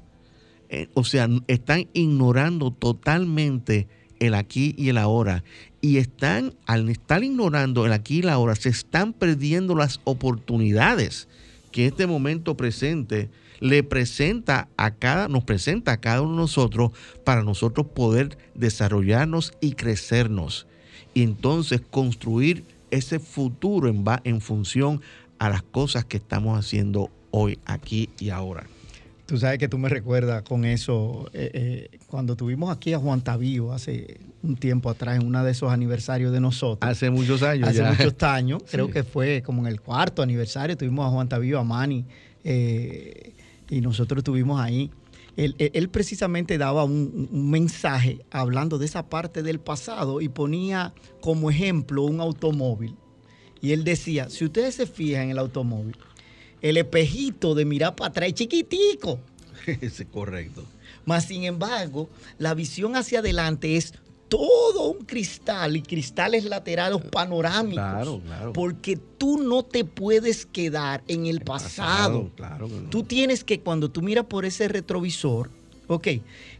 [0.71, 3.87] Eh, o sea, están ignorando totalmente
[4.19, 5.45] el aquí y el ahora.
[5.83, 11.29] Y están, al estar ignorando el aquí y el ahora, se están perdiendo las oportunidades
[11.71, 13.29] que este momento presente
[13.61, 16.93] le presenta a cada, nos presenta a cada uno de nosotros
[17.25, 20.67] para nosotros poder desarrollarnos y crecernos.
[21.13, 25.01] Y entonces construir ese futuro en, en función
[25.39, 28.67] a las cosas que estamos haciendo hoy, aquí y ahora.
[29.27, 31.51] Tú sabes que tú me recuerdas con eso, eh,
[31.93, 35.71] eh, cuando tuvimos aquí a Juan Tavío hace un tiempo atrás, en uno de esos
[35.71, 36.91] aniversarios de nosotros.
[36.91, 37.69] Hace muchos años.
[37.69, 41.61] Hace muchos años, creo que fue como en el cuarto aniversario, tuvimos a Juan Tavío,
[41.61, 42.05] a Mani,
[42.43, 43.33] eh,
[43.69, 44.91] y nosotros estuvimos ahí.
[45.45, 52.03] Él, precisamente daba un, mensaje hablando de esa parte del pasado y ponía como ejemplo
[52.03, 52.95] un automóvil.
[53.63, 55.97] Y él decía, si ustedes se fijan en el automóvil,
[56.61, 59.19] el espejito de mirar para atrás es chiquitico.
[59.67, 60.65] es correcto.
[61.07, 63.95] Mas, sin embargo, la visión hacia adelante es
[64.31, 67.75] todo un cristal y cristales laterales panorámicos.
[67.75, 68.53] Claro, claro.
[68.53, 72.31] Porque tú no te puedes quedar en el, pasado.
[72.37, 75.51] Claro, Tú tienes que, cuando tú miras por ese retrovisor,
[75.89, 76.07] ok,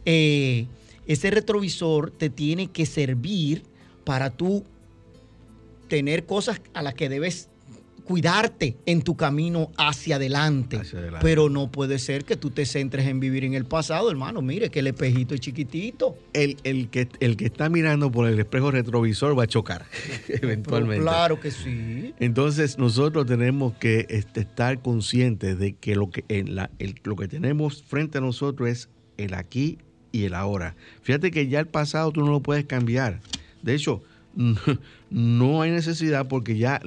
[0.05, 0.67] eh,
[1.07, 3.63] ese retrovisor te tiene que servir
[4.03, 4.65] para tú
[5.87, 7.49] tener cosas a las que debes
[8.03, 10.81] cuidarte en tu camino hacia adelante.
[11.21, 14.41] Pero no puede ser que tú te centres en vivir en el pasado, hermano.
[14.41, 16.17] Mire que el espejito es chiquitito.
[16.33, 19.85] El, el, que, el que está mirando por el espejo retrovisor va a chocar
[20.27, 21.03] eventualmente.
[21.03, 22.13] claro que sí.
[22.19, 26.69] Entonces nosotros tenemos que este, estar conscientes de que lo que, en la,
[27.03, 29.77] lo que tenemos frente a nosotros es el aquí
[30.11, 30.75] y el ahora.
[31.01, 33.21] Fíjate que ya el pasado tú no lo puedes cambiar.
[33.61, 34.01] De hecho,
[35.09, 36.81] no hay necesidad porque ya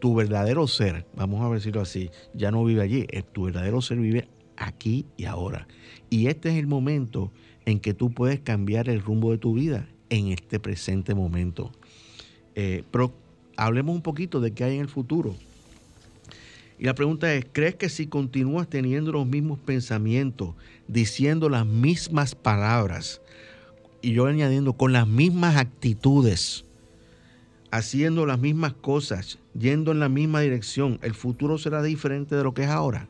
[0.00, 3.98] tu verdadero ser, vamos a decirlo así, ya no vive allí, eh, tu verdadero ser
[3.98, 5.66] vive aquí y ahora.
[6.10, 7.32] Y este es el momento
[7.64, 11.72] en que tú puedes cambiar el rumbo de tu vida en este presente momento.
[12.54, 13.14] Eh, pero
[13.56, 15.34] hablemos un poquito de qué hay en el futuro.
[16.78, 20.54] Y la pregunta es, ¿crees que si continúas teniendo los mismos pensamientos,
[20.88, 23.20] diciendo las mismas palabras,
[24.02, 26.64] y yo añadiendo con las mismas actitudes,
[27.72, 32.52] haciendo las mismas cosas, yendo en la misma dirección, el futuro será diferente de lo
[32.52, 33.08] que es ahora.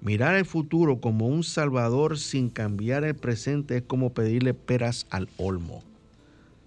[0.00, 5.28] Mirar el futuro como un salvador sin cambiar el presente es como pedirle peras al
[5.36, 5.84] olmo.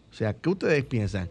[0.10, 1.30] O sea, ¿qué ustedes piensan?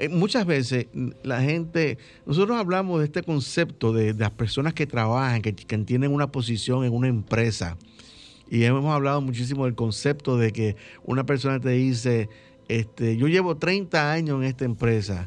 [0.00, 0.88] Eh, muchas veces
[1.22, 6.12] la gente, nosotros hablamos de este concepto de, las personas que trabajan, que, que tienen
[6.12, 7.76] una posición en una empresa.
[8.50, 10.74] Y hemos hablado muchísimo del concepto de que
[11.04, 12.28] una persona te dice,
[12.70, 15.26] este, yo llevo 30 años en esta empresa.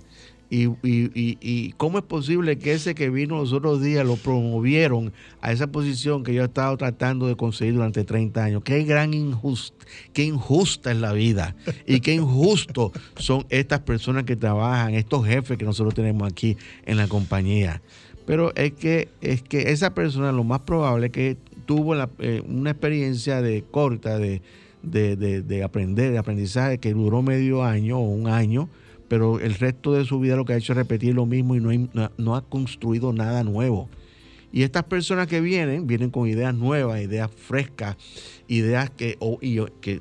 [0.56, 5.66] Y, cómo es posible que ese que vino los otros días lo promovieron a esa
[5.66, 8.64] posición que yo he estado tratando de conseguir durante 30 años.
[8.64, 9.84] Qué gran injusta,
[10.14, 11.56] qué injusta es la vida
[11.88, 16.98] y qué injusto son estas personas que trabajan, estos jefes que nosotros tenemos aquí en
[16.98, 17.82] la compañía.
[18.28, 22.72] Pero es que, es que esa persona lo más probable es que tuvo eh, una
[22.72, 24.44] experiencia de corta de
[24.84, 28.70] de, aprender, de aprendizaje que duró medio año o un año,
[29.08, 31.60] pero el resto de su vida lo que ha hecho es repetir lo mismo y
[31.60, 33.90] no, no, ha construido nada nuevo.
[34.52, 37.98] Y estas personas que vienen, vienen con ideas nuevas, ideas frescas,
[38.48, 39.18] ideas que,
[39.82, 40.00] que,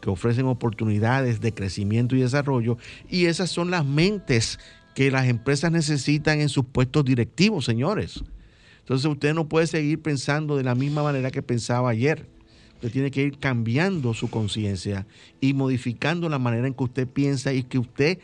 [0.00, 2.76] que, ofrecen oportunidades de crecimiento y desarrollo.
[3.08, 4.58] Y esas son las mentes
[4.94, 8.22] que las empresas necesitan en sus puestos directivos, señores.
[8.80, 12.35] Entonces usted no puede seguir pensando de la misma manera que pensaba ayer.
[12.76, 15.06] Usted tiene que ir cambiando su conciencia
[15.40, 18.18] y modificando la manera en que usted piensa y que usted,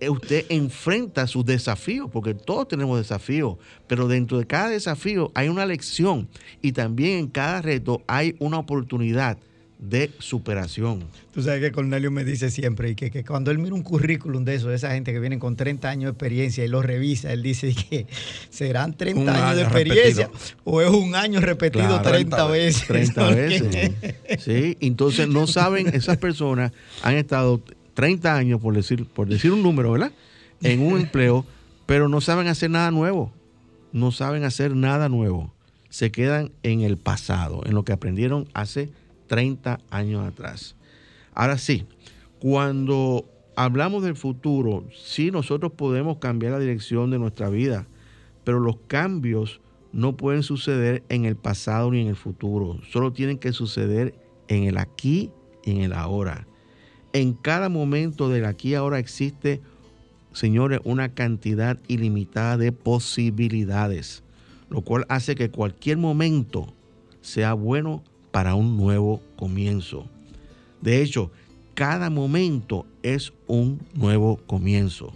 [0.00, 5.48] eh, usted enfrenta sus desafíos, porque todos tenemos desafíos, pero dentro de cada desafío hay
[5.48, 6.28] una lección
[6.60, 9.38] y también en cada reto hay una oportunidad
[9.82, 11.02] de superación.
[11.34, 14.44] Tú sabes que Cornelio me dice siempre y que, que, cuando él mira un currículum
[14.44, 17.32] de eso, de esa gente que viene con 30 años de experiencia y lo revisa,
[17.32, 18.06] él dice que
[18.48, 20.30] serán 30 años de experiencia
[20.62, 22.86] o es un año repetido 30, veces.
[22.86, 23.90] 30 veces.
[24.38, 26.70] sí, entonces no saben, esas personas
[27.02, 27.60] han estado
[27.94, 30.12] 30 años, por decir, por decir un número, ¿verdad?
[30.62, 31.44] En un empleo,
[31.86, 33.32] pero no saben hacer nada nuevo.
[33.92, 35.52] No saben hacer nada nuevo.
[35.90, 38.88] Se quedan en el pasado, en lo que aprendieron hace
[39.32, 40.76] 30 años atrás.
[41.32, 41.86] Ahora sí,
[42.38, 43.24] cuando
[43.56, 47.86] hablamos del futuro, sí nosotros podemos cambiar la dirección de nuestra vida,
[48.44, 53.38] pero los cambios no pueden suceder en el pasado ni en el futuro, solo tienen
[53.38, 54.14] que suceder
[54.48, 55.30] en el aquí
[55.64, 56.46] y en el ahora.
[57.14, 59.62] En cada momento del aquí y ahora existe,
[60.34, 64.24] señores, una cantidad ilimitada de posibilidades,
[64.68, 66.74] lo cual hace que cualquier momento
[67.22, 70.06] sea bueno para un nuevo comienzo.
[70.80, 71.30] De hecho,
[71.74, 75.12] cada momento es un nuevo comienzo.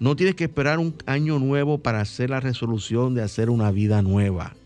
[0.00, 4.02] No tienes que esperar un año nuevo para hacer la resolución de hacer una vida
[4.02, 4.56] nueva.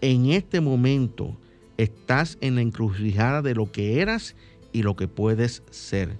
[0.00, 1.36] En este momento
[1.78, 4.34] estás en la encrucijada de lo que eras
[4.72, 6.18] y lo que puedes ser.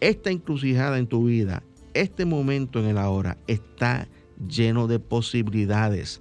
[0.00, 1.62] Esta encrucijada en tu vida,
[1.94, 4.06] este momento en el ahora, está
[4.46, 6.20] lleno de posibilidades.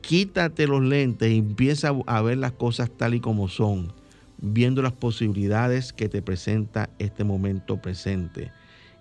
[0.00, 3.92] Quítate los lentes y empieza a ver las cosas tal y como son,
[4.38, 8.52] viendo las posibilidades que te presenta este momento presente.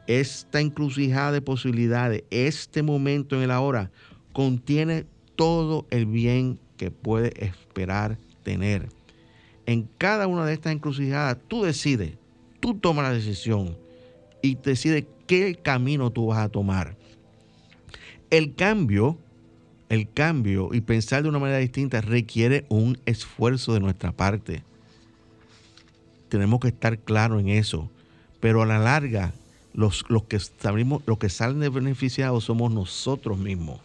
[0.07, 3.91] Esta encrucijada de posibilidades, este momento en el ahora,
[4.31, 8.89] contiene todo el bien que puedes esperar tener
[9.65, 12.13] en cada una de estas encrucijadas, tú decides,
[12.59, 13.77] tú tomas la decisión
[14.41, 16.95] y decides qué camino tú vas a tomar.
[18.29, 19.17] El cambio,
[19.93, 24.63] el cambio y pensar de una manera distinta requiere un esfuerzo de nuestra parte.
[26.29, 27.89] Tenemos que estar claros en eso.
[28.39, 29.33] Pero a la larga,
[29.73, 30.39] los, los, que,
[31.05, 33.79] los que salen de beneficiados somos nosotros mismos.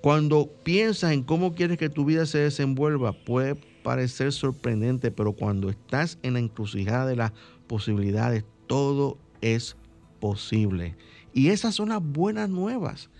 [0.00, 5.70] Cuando piensas en cómo quieres que tu vida se desenvuelva, puede parecer sorprendente, pero cuando
[5.70, 7.32] estás en la encrucijada de las
[7.66, 9.76] posibilidades, todo es
[10.20, 10.94] posible.
[11.34, 13.10] Y esas son las buenas nuevas.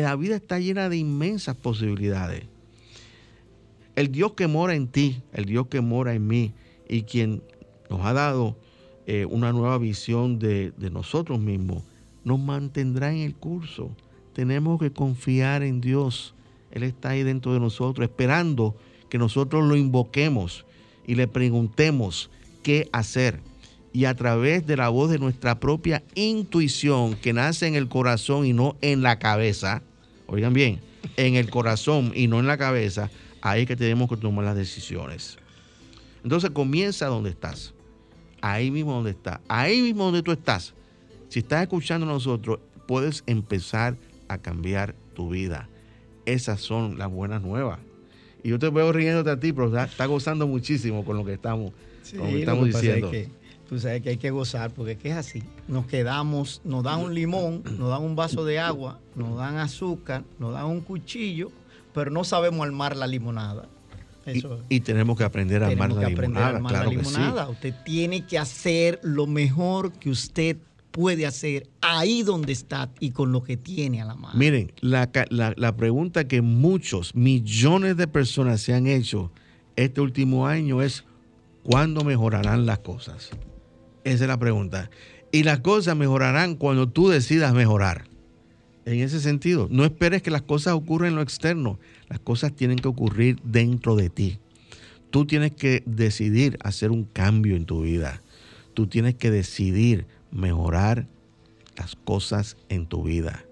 [0.00, 2.44] La vida está llena de inmensas posibilidades.
[3.94, 6.52] El Dios que mora en ti, el Dios que mora en mí
[6.88, 7.42] y quien
[7.90, 8.56] nos ha dado
[9.06, 11.82] eh, una nueva visión de nosotros mismos,
[12.24, 13.90] nos mantendrá en el curso.
[14.32, 16.34] Tenemos que confiar en Dios.
[16.70, 18.74] Él está ahí dentro de nosotros, esperando
[19.10, 20.64] que nosotros lo invoquemos
[21.06, 22.30] y le preguntemos
[22.62, 23.40] qué hacer.
[23.92, 28.46] Y a través de la voz de nuestra propia intuición que nace en el corazón
[28.46, 29.82] y no en la cabeza,
[30.26, 30.80] oigan bien,
[31.16, 33.10] en el corazón y no en la cabeza,
[33.42, 35.36] ahí es que tenemos que tomar las decisiones.
[36.24, 37.74] Entonces comienza donde estás.
[38.40, 39.40] Ahí mismo donde estás.
[39.48, 40.74] Ahí mismo donde tú estás.
[41.28, 43.96] Si estás escuchando a nosotros, puedes empezar
[44.28, 45.68] a cambiar tu vida.
[46.24, 47.78] Esas son las buenas nuevas.
[48.42, 51.72] Y yo te veo riéndote a ti, pero está, gozando muchísimo con lo que estamos,
[52.02, 53.10] estamos diciendo.
[53.72, 55.42] Tú sabes que hay que gozar porque es así.
[55.66, 60.24] Nos quedamos, nos dan un limón, nos dan un vaso de agua, nos dan azúcar,
[60.38, 61.50] nos dan un cuchillo,
[61.94, 63.70] pero no sabemos armar la limonada.
[64.68, 66.60] y, tenemos que aprender a armar la limonada.
[66.60, 67.20] claro Que sí.
[67.48, 70.58] Usted tiene que hacer lo mejor que usted
[70.90, 74.38] puede hacer ahí donde está y con lo que tiene a la mano.
[74.38, 79.32] Miren, la, pregunta que muchos, millones de personas se han hecho
[79.76, 81.06] este último año es,
[81.62, 83.30] ¿cuándo mejorarán las cosas?
[84.04, 84.90] Esa es la pregunta.
[85.30, 88.04] Y las cosas mejorarán cuando tú decidas mejorar.
[88.84, 91.78] En ese sentido, no esperes que las cosas ocurran en lo externo.
[92.08, 94.38] Las cosas tienen que ocurrir dentro de ti.
[95.10, 98.22] Tú tienes que decidir hacer un cambio en tu vida.
[98.74, 101.06] Tú tienes que decidir mejorar
[101.76, 103.44] las cosas en tu vida.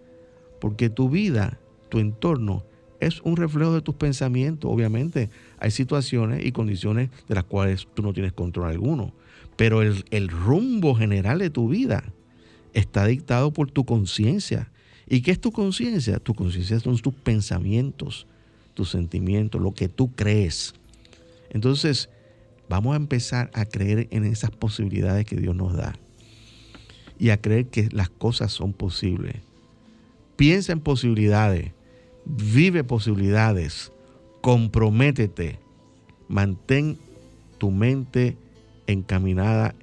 [0.60, 2.64] Porque tu vida, tu entorno,
[2.98, 4.70] es un reflejo de tus pensamientos.
[4.70, 9.12] Obviamente hay situaciones y condiciones de las cuales tú no tienes control alguno.
[9.60, 12.02] Pero el, el rumbo general de tu vida
[12.72, 14.70] está dictado por tu conciencia.
[15.06, 16.18] ¿Y qué es tu conciencia?
[16.18, 18.26] Tu conciencia son tus pensamientos,
[18.72, 20.72] tus sentimientos, lo que tú crees.
[21.50, 22.08] Entonces,
[22.70, 25.94] vamos a empezar a creer en esas posibilidades que Dios nos da
[27.18, 29.36] y a creer que las cosas son posibles.
[30.36, 31.72] Piensa en posibilidades,
[32.24, 33.92] vive posibilidades,
[34.40, 35.58] comprométete,
[36.28, 36.96] mantén
[37.58, 38.38] tu mente
[38.86, 39.74] encaminada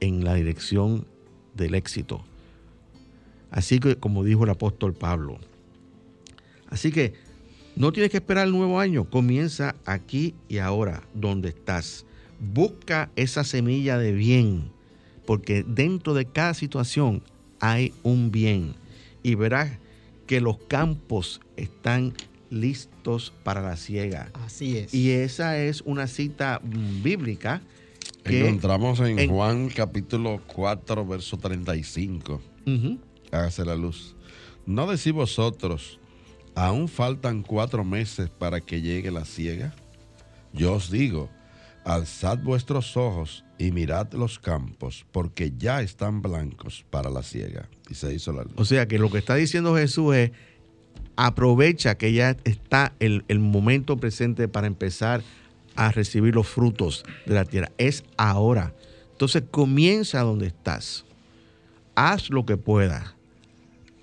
[0.00, 1.06] en la dirección
[1.54, 2.24] del éxito.
[3.50, 5.38] Así que, como dijo el apóstol Pablo.
[6.68, 7.14] Así que
[7.76, 12.04] no tienes que esperar el nuevo año, comienza aquí y ahora, donde estás.
[12.40, 14.70] Busca esa semilla de bien,
[15.24, 17.22] porque dentro de cada situación
[17.60, 18.74] hay un bien.
[19.22, 19.78] Y verás
[20.26, 22.12] que los campos están
[22.50, 24.30] listos para la ciega.
[24.34, 24.94] Así es.
[24.94, 26.60] Y esa es una cita
[27.02, 27.62] bíblica
[28.24, 32.40] que Encontramos en, en- Juan capítulo 4, verso 35.
[32.66, 32.98] Ujú.
[33.30, 34.16] Hágase la luz.
[34.66, 36.00] ¿No decís vosotros,
[36.54, 39.74] aún faltan cuatro meses para que llegue la ciega?
[40.54, 41.28] Yo os digo,
[41.84, 47.68] alzad vuestros ojos y mirad los campos, porque ya están blancos para la ciega.
[47.90, 48.52] Y se hizo la luz.
[48.56, 50.30] O sea que lo que está diciendo Jesús es,
[51.16, 55.22] aprovecha que ya está el, el momento presente para empezar
[55.76, 57.70] a recibir los frutos de la tierra.
[57.78, 58.74] Es ahora.
[59.12, 61.04] Entonces comienza donde estás.
[61.94, 63.14] Haz lo que puedas.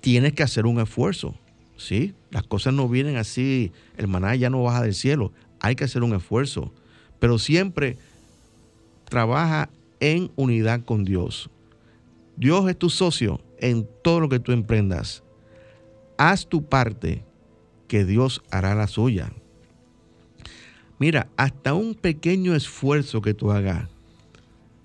[0.00, 1.34] Tienes que hacer un esfuerzo.
[1.76, 2.14] ¿sí?
[2.30, 5.32] Las cosas no vienen así, el maná ya no baja del cielo.
[5.60, 6.72] Hay que hacer un esfuerzo.
[7.18, 7.98] Pero siempre
[9.04, 9.68] trabaja
[10.00, 11.50] en unidad con Dios.
[12.36, 15.22] Dios es tu socio en todo lo que tú emprendas.
[16.16, 17.24] Haz tu parte,
[17.88, 19.32] que Dios hará la suya.
[20.98, 23.88] Mira, hasta un pequeño esfuerzo que tú hagas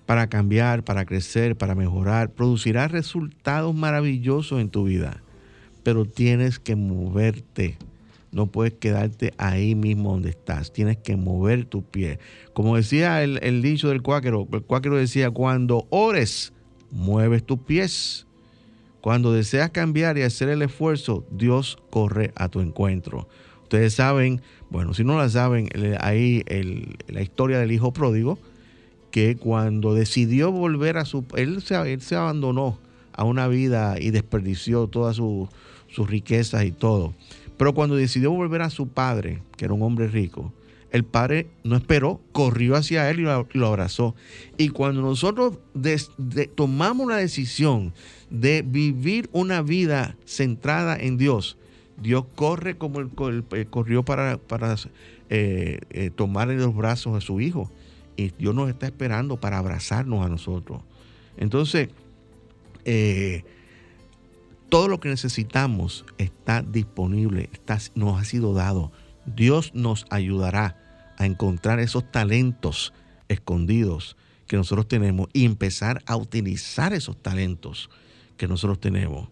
[0.06, 5.22] para cambiar, para crecer, para mejorar, producirá resultados maravillosos en tu vida.
[5.82, 7.76] Pero tienes que moverte.
[8.32, 10.72] No puedes quedarte ahí mismo donde estás.
[10.72, 12.18] Tienes que mover tu pie.
[12.52, 16.52] Como decía el, el dicho del cuáquero, el cuáquero decía, cuando ores,
[16.90, 18.26] mueves tus pies.
[19.00, 23.28] Cuando deseas cambiar y hacer el esfuerzo, Dios corre a tu encuentro.
[23.62, 24.40] Ustedes saben,
[24.70, 25.68] bueno, si no la saben,
[26.00, 26.44] ahí
[27.08, 28.38] la historia del hijo pródigo,
[29.10, 31.24] que cuando decidió volver a su...
[31.36, 32.78] Él se, él se abandonó
[33.12, 35.48] a una vida y desperdició todas su-
[35.88, 37.14] sus riquezas y todo.
[37.56, 40.52] Pero cuando decidió volver a su padre, que era un hombre rico,
[40.90, 44.14] el padre no esperó, corrió hacia él y lo, abrazó.
[44.56, 45.58] Y cuando nosotros
[46.54, 47.92] tomamos la decisión
[48.30, 51.58] de vivir una vida centrada en Dios,
[52.00, 53.10] Dios corre como él,
[53.52, 54.76] él corrió para, para
[55.30, 57.70] eh, eh, tomar los brazos a su hijo.
[58.16, 60.82] Y Dios nos está esperando para abrazarnos a nosotros.
[61.36, 61.88] Entonces,
[62.84, 63.44] eh,
[64.68, 68.92] todo lo que necesitamos está disponible, está, nos ha sido dado.
[69.24, 70.76] Dios nos ayudará
[71.16, 72.92] a encontrar esos talentos
[73.28, 77.90] escondidos que nosotros tenemos y empezar a utilizar esos talentos
[78.36, 79.28] que nosotros tenemos.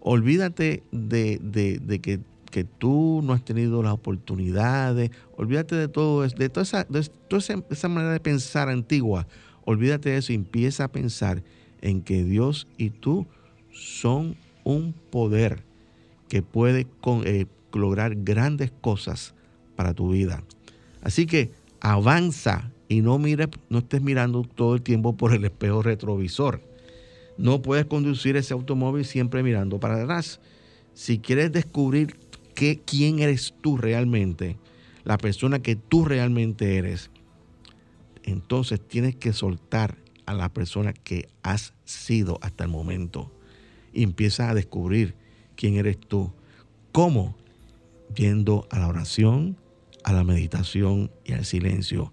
[0.00, 2.20] Olvídate de, de- que,
[2.50, 7.02] que tú no has tenido las oportunidades, olvídate de todo eso, de toda esa, de
[7.28, 9.26] toda esa- manera de pensar antigua.
[9.64, 11.42] Olvídate de eso y empieza a pensar
[11.82, 13.26] en que Dios y tú
[13.72, 15.62] son un poder
[16.28, 16.86] que puede
[17.24, 19.34] eh, lograr grandes cosas
[19.76, 20.42] para tu vida.
[21.02, 25.82] Así que avanza y no mires, no estés mirando todo el tiempo por el espejo
[25.82, 26.60] retrovisor.
[27.40, 30.40] No puedes conducir ese automóvil siempre mirando para atrás.
[30.92, 32.18] Si quieres descubrir
[32.84, 34.58] quién eres tú realmente,
[35.04, 37.10] la persona que tú realmente eres,
[38.24, 43.32] entonces tienes que soltar a la persona que has sido hasta el momento
[43.94, 45.14] y empiezas a descubrir
[45.56, 46.34] quién eres tú.
[46.92, 47.38] ¿Cómo?
[48.14, 49.56] Yendo a la oración,
[50.04, 52.12] a la meditación y al silencio.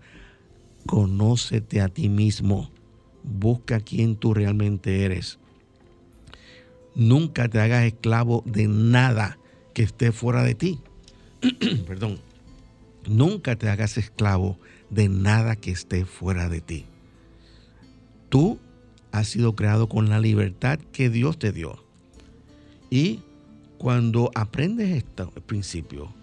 [0.86, 2.72] Conócete a ti mismo.
[3.28, 5.38] Busca quién tú realmente eres.
[6.96, 9.38] Nunca te hagas esclavo de nada
[9.74, 10.80] que esté fuera de ti.
[11.88, 12.20] Perdón.
[13.08, 14.58] Nunca te hagas esclavo
[14.90, 16.86] de nada que esté fuera de ti.
[18.30, 18.60] Tú
[19.12, 21.84] has sido creado con la libertad que Dios te dio.
[22.90, 23.22] Y
[23.78, 26.14] cuando aprendes este principio,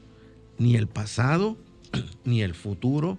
[0.59, 1.57] ni el pasado
[2.25, 3.19] ni el futuro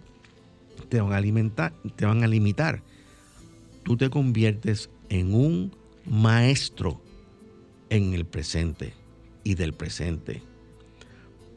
[0.90, 2.84] te van a limitar.
[3.86, 5.72] Tú te conviertes en un
[6.08, 7.04] maestro
[7.92, 8.94] en el presente
[9.44, 10.42] y del presente.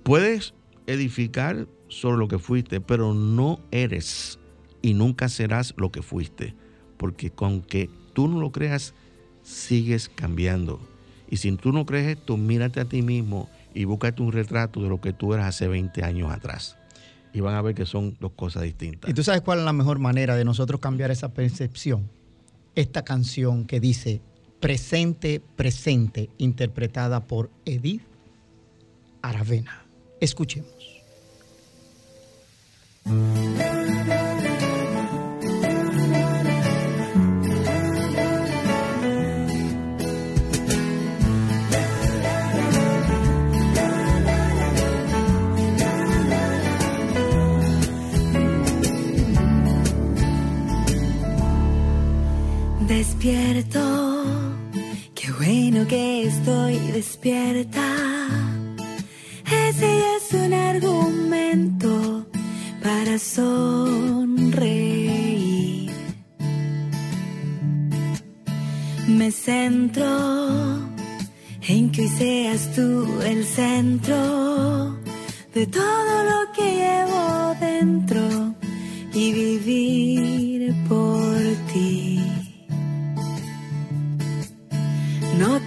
[0.02, 0.52] Puedes
[0.86, 4.38] edificar sobre lo que fuiste, pero no eres
[4.82, 6.54] y nunca serás lo que fuiste,
[6.98, 8.92] porque con que tú no lo creas,
[9.42, 10.80] sigues cambiando.
[11.30, 14.90] Y si tú no crees esto, mírate a ti mismo y búscate un retrato de
[14.90, 16.76] lo que tú eras hace 20 años atrás.
[17.32, 19.10] Y van a ver que son dos cosas distintas.
[19.10, 22.17] ¿Y tú sabes cuál es la mejor manera de nosotros cambiar esa percepción?
[22.78, 24.20] Esta canción que dice
[24.60, 28.02] Presente, presente, interpretada por Edith
[29.20, 29.84] Aravena.
[30.20, 31.02] Escuchemos.
[53.28, 53.84] Despierto,
[55.14, 57.82] qué bueno que estoy despierta.
[59.68, 62.26] Ese es un argumento
[62.82, 64.30] para sonreír.
[69.08, 70.06] Me centro
[71.68, 74.98] en que seas tú el centro
[75.54, 78.54] de todo lo que llevo dentro
[79.12, 81.37] y vivir por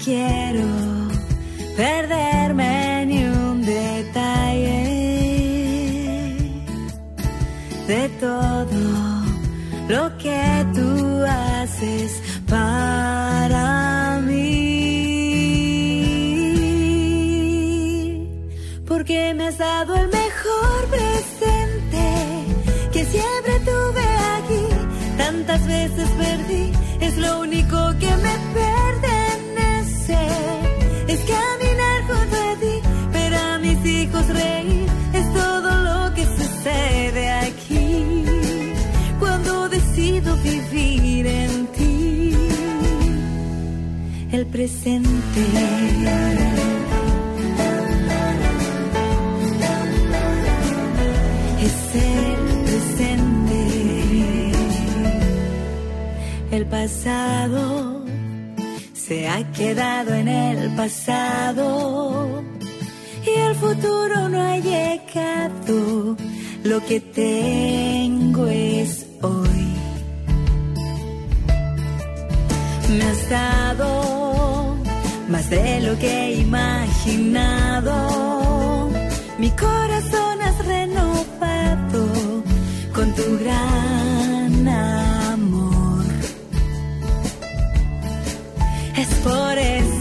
[0.04, 0.66] quiero
[1.78, 4.82] perderme ni un detalle
[7.88, 8.82] de todo
[9.88, 14.72] lo que tú haces para mí.
[18.88, 22.06] Porque me has dado el mejor presente
[22.92, 24.64] que siempre tuve aquí.
[25.18, 26.72] Tantas veces perdí,
[27.02, 28.91] es lo único que me pertenece.
[31.08, 32.76] Es caminar junto a ti,
[33.14, 34.88] ver a mis hijos reír.
[35.14, 38.24] Es todo lo que sucede aquí.
[39.20, 42.36] Cuando decido vivir en ti,
[44.32, 45.42] el presente.
[51.62, 53.62] es el presente.
[56.52, 58.01] El pasado
[59.12, 62.42] se ha quedado en el pasado
[63.26, 66.16] y el futuro no ha llegado.
[66.64, 69.66] Lo que tengo es hoy.
[72.96, 74.78] Me has dado
[75.28, 77.94] más de lo que he imaginado.
[79.40, 82.04] Mi corazón has renovado
[82.94, 85.11] con tu gran.
[89.02, 90.01] Es por eso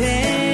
[0.00, 0.49] presente.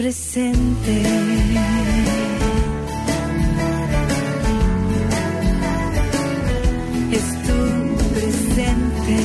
[0.00, 1.02] Presente.
[7.12, 9.16] es tu presente.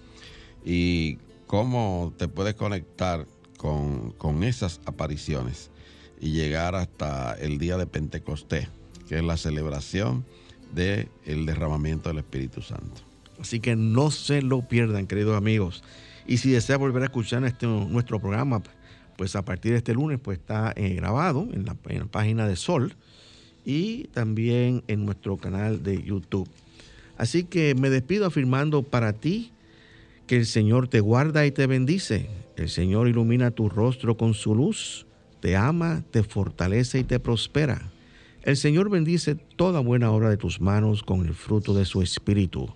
[0.63, 1.17] y
[1.47, 3.25] cómo te puedes conectar
[3.57, 5.71] con, con esas apariciones
[6.19, 8.67] y llegar hasta el día de Pentecostés,
[9.07, 10.25] que es la celebración
[10.73, 13.01] del el derramamiento del Espíritu Santo.
[13.39, 15.83] Así que no se lo pierdan, queridos amigos.
[16.25, 18.61] Y si desea volver a escuchar este, nuestro programa,
[19.15, 22.47] pues a partir de este lunes pues está eh, grabado en la, en la página
[22.47, 22.95] de Sol
[23.65, 26.49] y también en nuestro canal de YouTube.
[27.17, 29.51] Así que me despido afirmando para ti
[30.27, 32.29] que el Señor te guarda y te bendice.
[32.57, 35.07] El Señor ilumina tu rostro con su luz,
[35.39, 37.91] te ama, te fortalece y te prospera.
[38.43, 42.69] El Señor bendice toda buena obra de tus manos con el fruto de su espíritu.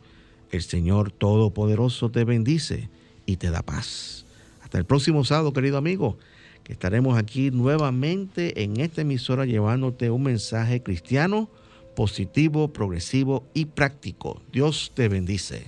[0.49, 2.89] El Señor Todopoderoso te bendice
[3.25, 4.25] y te da paz.
[4.63, 6.17] Hasta el próximo sábado, querido amigo,
[6.63, 11.49] que estaremos aquí nuevamente en esta emisora llevándote un mensaje cristiano,
[11.95, 14.41] positivo, progresivo y práctico.
[14.51, 15.67] Dios te bendice.